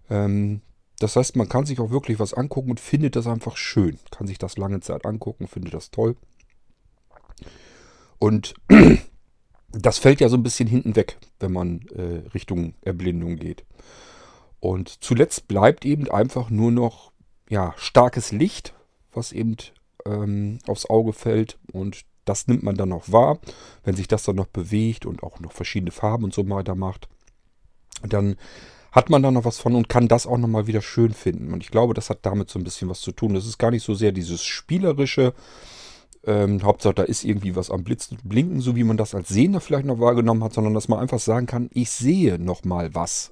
Ähm, 0.09 0.61
das 0.99 1.15
heißt, 1.15 1.35
man 1.35 1.47
kann 1.47 1.65
sich 1.65 1.79
auch 1.79 1.91
wirklich 1.91 2.19
was 2.19 2.33
angucken 2.33 2.71
und 2.71 2.79
findet 2.79 3.15
das 3.15 3.27
einfach 3.27 3.55
schön. 3.55 3.99
Kann 4.11 4.27
sich 4.27 4.37
das 4.37 4.57
lange 4.57 4.81
Zeit 4.81 5.05
angucken, 5.05 5.47
findet 5.47 5.73
das 5.73 5.91
toll. 5.91 6.17
Und 8.19 8.55
das 9.71 9.99
fällt 9.99 10.19
ja 10.19 10.27
so 10.27 10.37
ein 10.37 10.43
bisschen 10.43 10.67
hinten 10.67 10.95
weg, 10.95 11.17
wenn 11.39 11.53
man 11.53 11.81
äh, 11.95 12.27
Richtung 12.33 12.73
Erblindung 12.81 13.37
geht. 13.37 13.63
Und 14.59 15.03
zuletzt 15.03 15.47
bleibt 15.47 15.85
eben 15.85 16.09
einfach 16.09 16.49
nur 16.49 16.71
noch 16.71 17.11
ja, 17.49 17.73
starkes 17.77 18.31
Licht, 18.31 18.73
was 19.13 19.31
eben 19.31 19.55
ähm, 20.05 20.59
aufs 20.67 20.89
Auge 20.89 21.13
fällt. 21.13 21.57
Und 21.71 22.01
das 22.25 22.47
nimmt 22.47 22.63
man 22.63 22.75
dann 22.75 22.89
noch 22.89 23.11
wahr, 23.11 23.39
wenn 23.83 23.95
sich 23.95 24.07
das 24.07 24.23
dann 24.23 24.35
noch 24.35 24.47
bewegt 24.47 25.05
und 25.05 25.23
auch 25.23 25.39
noch 25.39 25.51
verschiedene 25.51 25.91
Farben 25.91 26.25
und 26.25 26.33
so 26.33 26.47
weiter 26.49 26.75
macht. 26.75 27.07
Dann 28.03 28.35
hat 28.91 29.09
man 29.09 29.21
da 29.21 29.31
noch 29.31 29.45
was 29.45 29.59
von 29.59 29.75
und 29.75 29.89
kann 29.89 30.07
das 30.07 30.27
auch 30.27 30.37
nochmal 30.37 30.67
wieder 30.67 30.81
schön 30.81 31.13
finden. 31.13 31.53
Und 31.53 31.63
ich 31.63 31.71
glaube, 31.71 31.93
das 31.93 32.09
hat 32.09 32.19
damit 32.23 32.49
so 32.49 32.59
ein 32.59 32.63
bisschen 32.63 32.89
was 32.89 33.01
zu 33.01 33.11
tun. 33.11 33.33
Das 33.33 33.45
ist 33.45 33.57
gar 33.57 33.71
nicht 33.71 33.83
so 33.83 33.93
sehr 33.93 34.11
dieses 34.11 34.43
spielerische, 34.43 35.33
ähm, 36.25 36.61
Hauptsache, 36.63 36.95
da 36.95 37.03
ist 37.03 37.23
irgendwie 37.23 37.55
was 37.55 37.71
am 37.71 37.83
Blitzen, 37.83 38.17
Blinken, 38.23 38.59
so 38.59 38.75
wie 38.75 38.83
man 38.83 38.97
das 38.97 39.15
als 39.15 39.29
Sehender 39.29 39.61
vielleicht 39.61 39.85
noch 39.85 39.99
wahrgenommen 39.99 40.43
hat, 40.43 40.53
sondern 40.53 40.73
dass 40.73 40.87
man 40.87 40.99
einfach 40.99 41.19
sagen 41.19 41.45
kann, 41.45 41.69
ich 41.73 41.89
sehe 41.89 42.37
nochmal 42.37 42.93
was. 42.93 43.31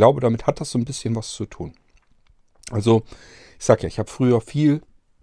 Ich 0.00 0.02
glaube, 0.02 0.22
damit 0.22 0.46
hat 0.46 0.62
das 0.62 0.70
so 0.70 0.78
ein 0.78 0.86
bisschen 0.86 1.14
was 1.14 1.30
zu 1.30 1.44
tun. 1.44 1.74
Also, 2.70 3.02
ich 3.58 3.66
sag 3.66 3.82
ja, 3.82 3.86
ich 3.86 3.98
habe 3.98 4.08
früher 4.08 4.40
viel 4.40 4.80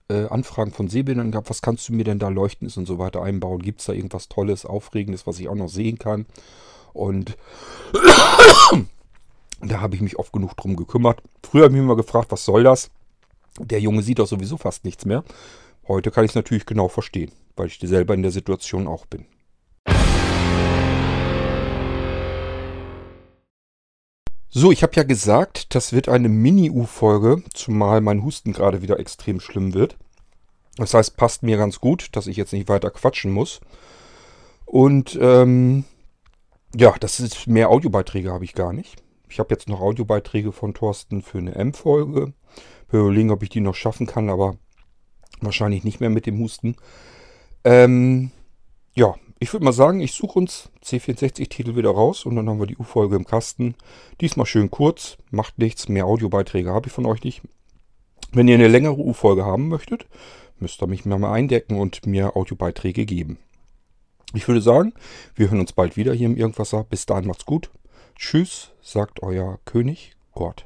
äh, 0.07 0.27
Anfragen 0.27 0.69
von 0.69 0.87
Sehbildern 0.87 1.31
gehabt, 1.31 1.49
was 1.49 1.63
kannst 1.63 1.89
du 1.89 1.93
mir 1.93 2.03
denn 2.03 2.19
da 2.19 2.29
leuchten 2.29 2.71
und 2.77 2.85
so 2.85 2.99
weiter 2.99 3.23
einbauen? 3.23 3.63
Gibt 3.63 3.79
es 3.79 3.87
da 3.87 3.93
irgendwas 3.93 4.29
Tolles, 4.29 4.67
Aufregendes, 4.67 5.25
was 5.25 5.39
ich 5.39 5.49
auch 5.49 5.55
noch 5.55 5.67
sehen 5.67 5.97
kann? 5.97 6.27
Und 6.93 7.39
da 9.61 9.81
habe 9.81 9.95
ich 9.95 10.01
mich 10.01 10.19
oft 10.19 10.31
genug 10.31 10.55
drum 10.55 10.75
gekümmert. 10.75 11.23
Früher 11.41 11.63
habe 11.63 11.73
ich 11.73 11.77
mich 11.77 11.83
immer 11.83 11.95
gefragt, 11.95 12.31
was 12.31 12.45
soll 12.45 12.61
das? 12.61 12.91
Der 13.57 13.79
Junge 13.79 14.03
sieht 14.03 14.19
doch 14.19 14.27
sowieso 14.27 14.57
fast 14.57 14.85
nichts 14.85 15.05
mehr. 15.05 15.23
Heute 15.87 16.11
kann 16.11 16.23
ich 16.23 16.33
es 16.33 16.35
natürlich 16.35 16.67
genau 16.67 16.87
verstehen, 16.87 17.31
weil 17.55 17.65
ich 17.65 17.79
selber 17.81 18.13
in 18.13 18.21
der 18.21 18.29
Situation 18.29 18.85
auch 18.85 19.07
bin. 19.07 19.25
So, 24.49 24.71
ich 24.71 24.81
habe 24.81 24.93
ja 24.95 25.03
gesagt, 25.03 25.75
das 25.75 25.93
wird 25.93 26.09
eine 26.09 26.29
Mini-U-Folge, 26.29 27.43
zumal 27.53 28.01
mein 28.01 28.23
Husten 28.23 28.53
gerade 28.53 28.81
wieder 28.81 28.99
extrem 28.99 29.39
schlimm 29.39 29.73
wird. 29.73 29.97
Das 30.77 30.93
heißt, 30.93 31.17
passt 31.17 31.43
mir 31.43 31.57
ganz 31.57 31.79
gut, 31.79 32.09
dass 32.15 32.27
ich 32.27 32.37
jetzt 32.37 32.53
nicht 32.53 32.69
weiter 32.69 32.89
quatschen 32.89 33.31
muss. 33.31 33.59
Und 34.65 35.17
ähm, 35.21 35.85
ja, 36.75 36.93
das 36.99 37.19
ist 37.19 37.47
mehr 37.47 37.69
Audiobeiträge 37.69 38.31
habe 38.31 38.45
ich 38.45 38.53
gar 38.53 38.73
nicht. 38.73 39.01
Ich 39.29 39.39
habe 39.39 39.53
jetzt 39.53 39.67
noch 39.67 39.81
Audiobeiträge 39.81 40.51
von 40.51 40.73
Thorsten 40.73 41.21
für 41.21 41.39
eine 41.39 41.55
M-Folge. 41.55 42.33
Überlegen, 42.89 43.31
ob 43.31 43.43
ich 43.43 43.49
die 43.49 43.59
noch 43.59 43.75
schaffen 43.75 44.07
kann, 44.07 44.29
aber 44.29 44.57
Wahrscheinlich 45.39 45.83
nicht 45.83 45.99
mehr 45.99 46.09
mit 46.09 46.25
dem 46.25 46.39
Husten. 46.39 46.75
Ähm, 47.63 48.31
ja, 48.93 49.15
ich 49.39 49.53
würde 49.53 49.65
mal 49.65 49.71
sagen, 49.71 49.99
ich 49.99 50.13
suche 50.13 50.39
uns 50.39 50.69
C64-Titel 50.83 51.75
wieder 51.75 51.91
raus 51.91 52.25
und 52.25 52.35
dann 52.35 52.49
haben 52.49 52.59
wir 52.59 52.67
die 52.67 52.77
U-Folge 52.77 53.15
im 53.15 53.25
Kasten. 53.25 53.75
Diesmal 54.19 54.45
schön 54.45 54.71
kurz, 54.71 55.17
macht 55.29 55.59
nichts, 55.59 55.89
mehr 55.89 56.05
Audiobeiträge 56.05 56.71
habe 56.71 56.87
ich 56.87 56.93
von 56.93 57.05
euch 57.05 57.23
nicht. 57.23 57.41
Wenn 58.31 58.47
ihr 58.47 58.55
eine 58.55 58.67
längere 58.67 58.97
U-Folge 58.97 59.45
haben 59.45 59.67
möchtet, 59.67 60.07
müsst 60.59 60.81
ihr 60.81 60.87
mich 60.87 61.05
mal 61.05 61.31
eindecken 61.31 61.77
und 61.79 62.05
mir 62.05 62.35
Audiobeiträge 62.35 63.05
geben. 63.05 63.37
Ich 64.33 64.47
würde 64.47 64.61
sagen, 64.61 64.93
wir 65.35 65.49
hören 65.49 65.61
uns 65.61 65.71
bald 65.71 65.95
wieder 65.97 66.13
hier 66.13 66.27
im 66.27 66.35
Irgendwasser. 66.35 66.83
Bis 66.83 67.05
dahin 67.05 67.27
macht's 67.27 67.45
gut. 67.45 67.69
Tschüss, 68.15 68.71
sagt 68.81 69.21
euer 69.23 69.59
König 69.65 70.15
Gott. 70.33 70.65